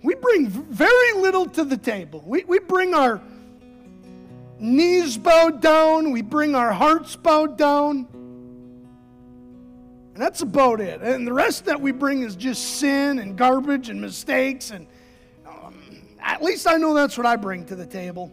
we 0.04 0.16
bring 0.16 0.47
very 0.47 1.14
little 1.14 1.45
to 1.47 1.64
the 1.64 1.78
table. 1.78 2.24
We, 2.26 2.43
we 2.45 2.60
bring 2.60 2.93
our 2.93 3.22
knees 4.60 5.18
bowed 5.18 5.62
down, 5.62 6.12
we 6.12 6.22
bring 6.22 6.56
our 6.56 6.72
hearts 6.72 7.16
bowed 7.16 7.58
down. 7.58 8.08
And 10.14 10.22
that's 10.22 10.41
about 10.41 10.80
it. 10.80 11.01
And 11.01 11.26
the 11.26 11.34
rest 11.34 11.66
that 11.66 11.82
we 11.82 11.91
bring 11.91 12.22
is 12.22 12.36
just 12.36 12.78
sin 12.78 13.18
and 13.18 13.36
garbage 13.36 13.89
and 13.89 13.99
mistakes. 13.99 14.70
And 14.70 14.86
um, 15.45 15.76
at 16.22 16.43
least 16.43 16.68
I 16.68 16.78
know 16.78 16.93
that's 16.93 17.18
what 17.18 17.26
I 17.26 17.36
bring 17.36 17.66
to 17.66 17.76
the 17.76 17.86
table. 17.88 18.32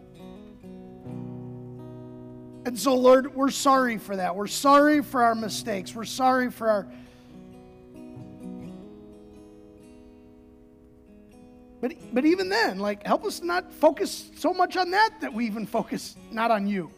And 2.63 2.77
so, 2.77 2.95
Lord, 2.95 3.33
we're 3.33 3.49
sorry 3.49 3.97
for 3.97 4.15
that. 4.15 4.35
We're 4.35 4.45
sorry 4.45 5.01
for 5.01 5.23
our 5.23 5.33
mistakes. 5.33 5.95
We're 5.95 6.05
sorry 6.05 6.51
for 6.51 6.69
our 6.69 6.87
But, 11.81 11.93
but 12.13 12.25
even 12.25 12.47
then, 12.47 12.77
like, 12.77 13.05
help 13.05 13.25
us 13.25 13.41
not 13.41 13.73
focus 13.73 14.29
so 14.35 14.53
much 14.53 14.77
on 14.77 14.91
that 14.91 15.09
that 15.21 15.33
we 15.33 15.47
even 15.47 15.65
focus 15.65 16.15
not 16.31 16.51
on 16.51 16.67
you. 16.67 16.91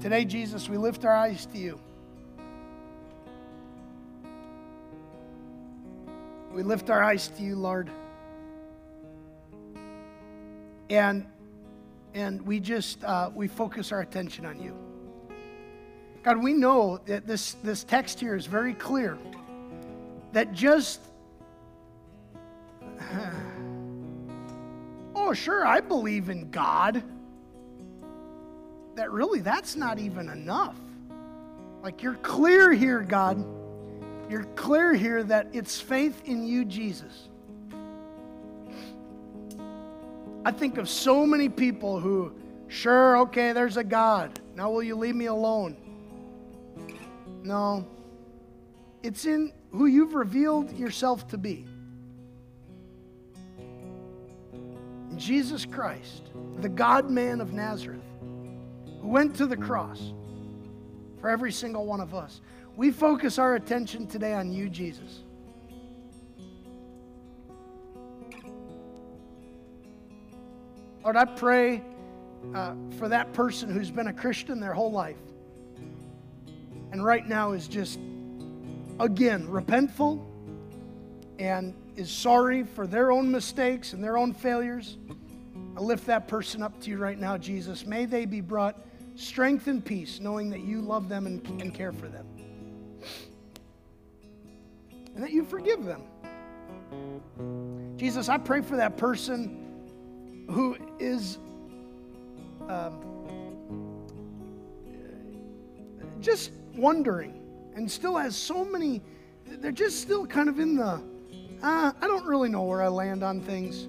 Today, 0.00 0.24
Jesus, 0.24 0.66
we 0.66 0.78
lift 0.78 1.04
our 1.04 1.14
eyes 1.14 1.44
to 1.46 1.58
you. 1.58 1.78
We 6.54 6.62
lift 6.62 6.88
our 6.88 7.04
eyes 7.04 7.28
to 7.36 7.42
you, 7.42 7.56
Lord. 7.56 7.90
And, 10.88 11.26
and 12.14 12.40
we 12.46 12.60
just, 12.60 13.04
uh, 13.04 13.30
we 13.34 13.46
focus 13.46 13.92
our 13.92 14.00
attention 14.00 14.46
on 14.46 14.58
you. 14.58 14.74
God, 16.22 16.42
we 16.42 16.54
know 16.54 16.98
that 17.04 17.26
this, 17.26 17.52
this 17.62 17.84
text 17.84 18.18
here 18.20 18.34
is 18.34 18.46
very 18.46 18.72
clear 18.72 19.18
that 20.34 20.52
just, 20.52 21.00
oh, 25.14 25.32
sure, 25.32 25.64
I 25.64 25.80
believe 25.80 26.28
in 26.28 26.50
God. 26.50 27.02
That 28.96 29.10
really, 29.12 29.40
that's 29.40 29.76
not 29.76 29.98
even 29.98 30.28
enough. 30.28 30.76
Like, 31.82 32.02
you're 32.02 32.14
clear 32.16 32.72
here, 32.72 33.00
God. 33.00 33.44
You're 34.28 34.44
clear 34.56 34.92
here 34.94 35.22
that 35.22 35.48
it's 35.52 35.80
faith 35.80 36.22
in 36.24 36.44
you, 36.44 36.64
Jesus. 36.64 37.28
I 40.44 40.50
think 40.50 40.78
of 40.78 40.88
so 40.88 41.24
many 41.24 41.48
people 41.48 42.00
who, 42.00 42.34
sure, 42.68 43.18
okay, 43.18 43.52
there's 43.52 43.76
a 43.76 43.84
God. 43.84 44.40
Now, 44.56 44.70
will 44.70 44.82
you 44.82 44.96
leave 44.96 45.14
me 45.14 45.26
alone? 45.26 45.76
No. 47.44 47.86
It's 49.02 49.26
in 49.26 49.52
who 49.74 49.86
you've 49.86 50.14
revealed 50.14 50.72
yourself 50.72 51.26
to 51.28 51.38
be. 51.38 51.66
Jesus 55.16 55.64
Christ, 55.64 56.30
the 56.60 56.68
God 56.68 57.10
man 57.10 57.40
of 57.40 57.52
Nazareth, 57.52 58.00
who 59.00 59.08
went 59.08 59.34
to 59.36 59.46
the 59.46 59.56
cross 59.56 60.12
for 61.20 61.28
every 61.28 61.52
single 61.52 61.86
one 61.86 62.00
of 62.00 62.14
us. 62.14 62.40
We 62.76 62.90
focus 62.90 63.38
our 63.38 63.54
attention 63.54 64.06
today 64.06 64.34
on 64.34 64.52
you, 64.52 64.68
Jesus. 64.68 65.22
Lord, 71.02 71.16
I 71.16 71.24
pray 71.24 71.82
uh, 72.54 72.74
for 72.98 73.08
that 73.08 73.32
person 73.32 73.70
who's 73.70 73.90
been 73.90 74.06
a 74.06 74.12
Christian 74.12 74.60
their 74.60 74.72
whole 74.72 74.92
life 74.92 75.18
and 76.94 77.04
right 77.04 77.28
now 77.28 77.52
is 77.52 77.66
just, 77.66 77.98
again, 79.00 79.46
repentful 79.48 80.24
and 81.38 81.74
is 81.96 82.10
sorry 82.10 82.62
for 82.62 82.86
their 82.86 83.12
own 83.12 83.30
mistakes 83.30 83.92
and 83.92 84.02
their 84.02 84.16
own 84.16 84.32
failures. 84.32 84.98
I 85.76 85.80
lift 85.80 86.06
that 86.06 86.28
person 86.28 86.62
up 86.62 86.80
to 86.82 86.90
you 86.90 86.98
right 86.98 87.18
now, 87.18 87.36
Jesus. 87.36 87.84
May 87.84 88.04
they 88.04 88.24
be 88.26 88.40
brought 88.40 88.86
strength 89.16 89.66
and 89.66 89.84
peace, 89.84 90.20
knowing 90.20 90.50
that 90.50 90.60
you 90.60 90.80
love 90.80 91.08
them 91.08 91.26
and, 91.26 91.44
and 91.60 91.74
care 91.74 91.92
for 91.92 92.08
them. 92.08 92.26
And 95.14 95.22
that 95.22 95.30
you 95.30 95.44
forgive 95.44 95.84
them. 95.84 96.02
Jesus, 97.96 98.28
I 98.28 98.38
pray 98.38 98.60
for 98.60 98.76
that 98.76 98.96
person 98.96 100.46
who 100.50 100.76
is 100.98 101.38
um, 102.68 103.00
just 106.20 106.52
wondering 106.74 107.43
and 107.74 107.90
still 107.90 108.16
has 108.16 108.36
so 108.36 108.64
many, 108.64 109.02
they're 109.46 109.72
just 109.72 110.00
still 110.00 110.26
kind 110.26 110.48
of 110.48 110.58
in 110.58 110.76
the, 110.76 111.02
uh, 111.62 111.92
I 112.00 112.06
don't 112.06 112.26
really 112.26 112.48
know 112.48 112.62
where 112.62 112.82
I 112.82 112.88
land 112.88 113.22
on 113.22 113.40
things. 113.40 113.88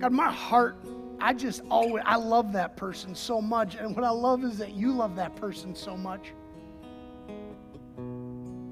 God, 0.00 0.12
my 0.12 0.30
heart, 0.30 0.76
I 1.20 1.32
just 1.32 1.62
always, 1.70 2.04
I 2.06 2.16
love 2.16 2.52
that 2.52 2.76
person 2.76 3.14
so 3.14 3.40
much. 3.40 3.76
And 3.76 3.96
what 3.96 4.04
I 4.04 4.10
love 4.10 4.44
is 4.44 4.58
that 4.58 4.72
you 4.74 4.92
love 4.92 5.16
that 5.16 5.34
person 5.36 5.74
so 5.74 5.96
much. 5.96 6.32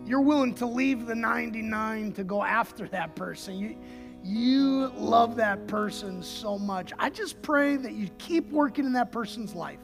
You're 0.07 0.21
willing 0.21 0.55
to 0.57 0.67
leave 0.67 1.07
the 1.07 1.15
99 1.15 2.13
to 2.13 2.25
go 2.25 2.43
after 2.43 2.87
that 2.89 3.15
person. 3.17 3.59
You, 3.59 3.77
you 4.23 4.89
love 4.97 5.37
that 5.37 5.67
person 5.67 6.23
so 6.23 6.59
much. 6.59 6.93
I 6.99 7.09
just 7.09 7.41
pray 7.41 7.77
that 7.77 7.93
you 7.93 8.09
keep 8.19 8.51
working 8.51 8.85
in 8.85 8.93
that 8.93 9.11
person's 9.11 9.55
life. 9.55 9.79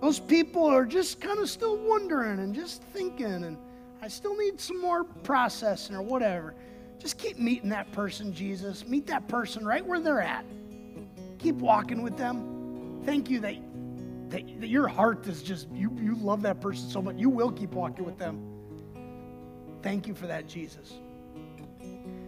Those 0.00 0.18
people 0.18 0.64
are 0.64 0.86
just 0.86 1.20
kind 1.20 1.38
of 1.38 1.50
still 1.50 1.76
wondering 1.76 2.38
and 2.38 2.54
just 2.54 2.82
thinking, 2.82 3.44
and 3.44 3.58
I 4.00 4.08
still 4.08 4.36
need 4.36 4.58
some 4.60 4.80
more 4.80 5.04
processing 5.04 5.94
or 5.94 6.02
whatever. 6.02 6.54
Just 6.98 7.18
keep 7.18 7.38
meeting 7.38 7.68
that 7.70 7.92
person, 7.92 8.32
Jesus. 8.32 8.86
Meet 8.86 9.06
that 9.08 9.28
person 9.28 9.64
right 9.64 9.84
where 9.84 10.00
they're 10.00 10.22
at. 10.22 10.44
Keep 11.38 11.56
walking 11.56 12.02
with 12.02 12.16
them. 12.16 13.02
Thank 13.04 13.28
you 13.28 13.40
that, 13.40 13.56
that, 14.30 14.60
that 14.60 14.68
your 14.68 14.88
heart 14.88 15.26
is 15.26 15.42
just, 15.42 15.68
you, 15.70 15.94
you 16.00 16.14
love 16.14 16.42
that 16.42 16.60
person 16.60 16.88
so 16.88 17.02
much. 17.02 17.16
You 17.16 17.28
will 17.28 17.50
keep 17.50 17.72
walking 17.72 18.04
with 18.04 18.18
them. 18.18 18.42
Thank 19.82 20.06
you 20.06 20.14
for 20.14 20.26
that, 20.26 20.46
Jesus. 20.46 20.94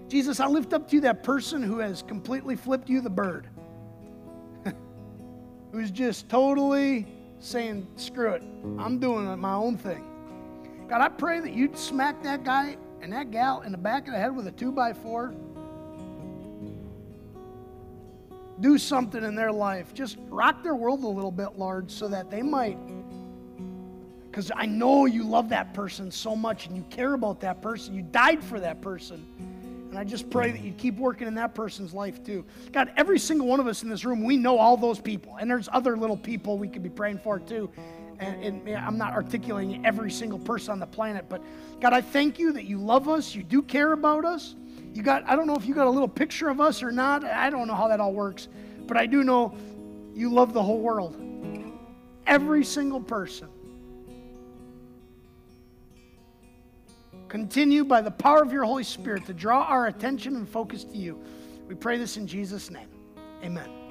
Jesus, 0.09 0.41
I 0.41 0.47
lift 0.47 0.75
up 0.75 0.89
to 0.89 0.97
you 0.97 1.01
that 1.03 1.23
person 1.23 1.63
who 1.63 1.79
has 1.79 2.03
completely 2.03 2.57
flipped 2.57 2.91
you 2.91 3.01
the 3.01 3.11
bird, 3.11 3.47
who's 5.73 5.91
just 5.91 6.29
totally 6.29 7.07
saying, 7.43 7.87
screw 7.97 8.33
it, 8.33 8.43
I'm 8.79 8.99
doing 8.99 9.39
my 9.39 9.55
own 9.55 9.77
thing. 9.77 10.05
God, 10.89 11.01
I 11.01 11.09
pray 11.09 11.41
that 11.41 11.53
you'd 11.53 11.77
smack 11.77 12.23
that 12.23 12.45
guy 12.45 12.77
and 13.01 13.13
that 13.13 13.31
gal 13.31 13.63
in 13.63 13.73
the 13.73 13.79
back 13.79 14.07
of 14.07 14.13
the 14.13 14.19
head 14.19 14.35
with 14.35 14.47
a 14.47 14.53
two 14.53 14.71
by 14.71 14.93
four, 14.93 15.35
do 18.61 18.79
something 18.79 19.25
in 19.25 19.35
their 19.35 19.51
life. 19.51 19.93
Just 19.93 20.19
rock 20.29 20.63
their 20.63 20.77
world 20.77 21.03
a 21.03 21.09
little 21.09 21.33
bit, 21.33 21.59
Lord, 21.59 21.91
so 21.91 22.07
that 22.09 22.31
they 22.31 22.43
might. 22.43 22.79
Because 24.31 24.53
I 24.55 24.67
know 24.67 25.07
you 25.07 25.25
love 25.25 25.49
that 25.49 25.75
person 25.75 26.11
so 26.11 26.37
much 26.37 26.67
and 26.67 26.77
you 26.77 26.85
care 26.85 27.15
about 27.15 27.41
that 27.41 27.61
person. 27.61 27.93
You 27.95 28.03
died 28.03 28.43
for 28.43 28.61
that 28.61 28.81
person. 28.81 29.27
And 29.93 29.99
I 29.99 30.05
just 30.05 30.31
pray 30.31 30.51
that 30.51 30.63
you 30.63 30.73
keep 30.73 30.97
working 30.97 31.29
in 31.29 31.35
that 31.35 31.55
person's 31.55 31.93
life 31.93 32.25
too. 32.25 32.45
God, 32.73 32.93
every 32.97 33.19
single 33.19 33.47
one 33.47 33.61
of 33.61 33.67
us 33.67 33.83
in 33.83 33.91
this 33.91 34.05
room, 34.05 34.25
we 34.25 34.39
know 34.39 34.59
all 34.59 34.77
those 34.77 34.99
people. 34.99 35.37
And 35.37 35.51
there's 35.51 35.69
other 35.71 35.97
little 35.97 36.17
people 36.17 36.57
we 36.57 36.67
could 36.67 36.83
be 36.83 36.89
praying 36.89 37.19
for 37.19 37.39
too 37.39 37.71
and, 38.23 38.69
and 38.69 38.77
I'm 38.77 38.99
not 38.99 39.13
articulating 39.13 39.85
every 39.85 40.11
single 40.11 40.39
person 40.39 40.73
on 40.73 40.79
the 40.79 40.87
planet, 40.87 41.27
but 41.29 41.43
God, 41.81 41.93
I 41.93 42.01
thank 42.01 42.39
you 42.39 42.53
that 42.53 42.65
you 42.65 42.79
love 42.79 43.09
us, 43.09 43.35
you 43.35 43.43
do 43.43 43.63
care 43.63 43.93
about 43.93 44.25
us. 44.25 44.55
You 44.95 45.03
got, 45.03 45.25
I 45.27 45.37
don't 45.37 45.47
know 45.47 45.57
if 45.57 45.67
you 45.67 45.75
got 45.75 45.87
a 45.87 45.91
little 45.91 46.09
picture 46.09 46.49
of 46.49 46.61
us 46.61 46.83
or 46.83 46.93
not. 46.93 47.25
I 47.25 47.49
don't 47.49 47.67
know 47.67 47.75
how 47.75 47.89
that 47.89 47.99
all 47.99 48.13
works, 48.13 48.49
but 48.87 48.97
I 48.97 49.07
do 49.07 49.25
know 49.25 49.57
you 50.15 50.31
love 50.31 50.53
the 50.53 50.63
whole 50.63 50.81
world. 50.81 51.17
Every 52.27 52.63
single 52.65 53.01
person. 53.01 53.49
Continue 57.33 57.83
by 57.83 58.03
the 58.03 58.11
power 58.11 58.43
of 58.43 58.53
your 58.53 58.63
Holy 58.63 58.85
Spirit 58.85 59.25
to 59.25 59.33
draw 59.33 59.63
our 59.63 59.87
attention 59.87 60.37
and 60.37 60.47
focus 60.47 60.85
to 60.85 60.99
you. 60.99 61.19
We 61.67 61.75
pray 61.75 61.97
this 61.97 62.19
in 62.19 62.27
Jesus' 62.27 62.71
name. 62.71 62.89
Amen. 63.43 63.82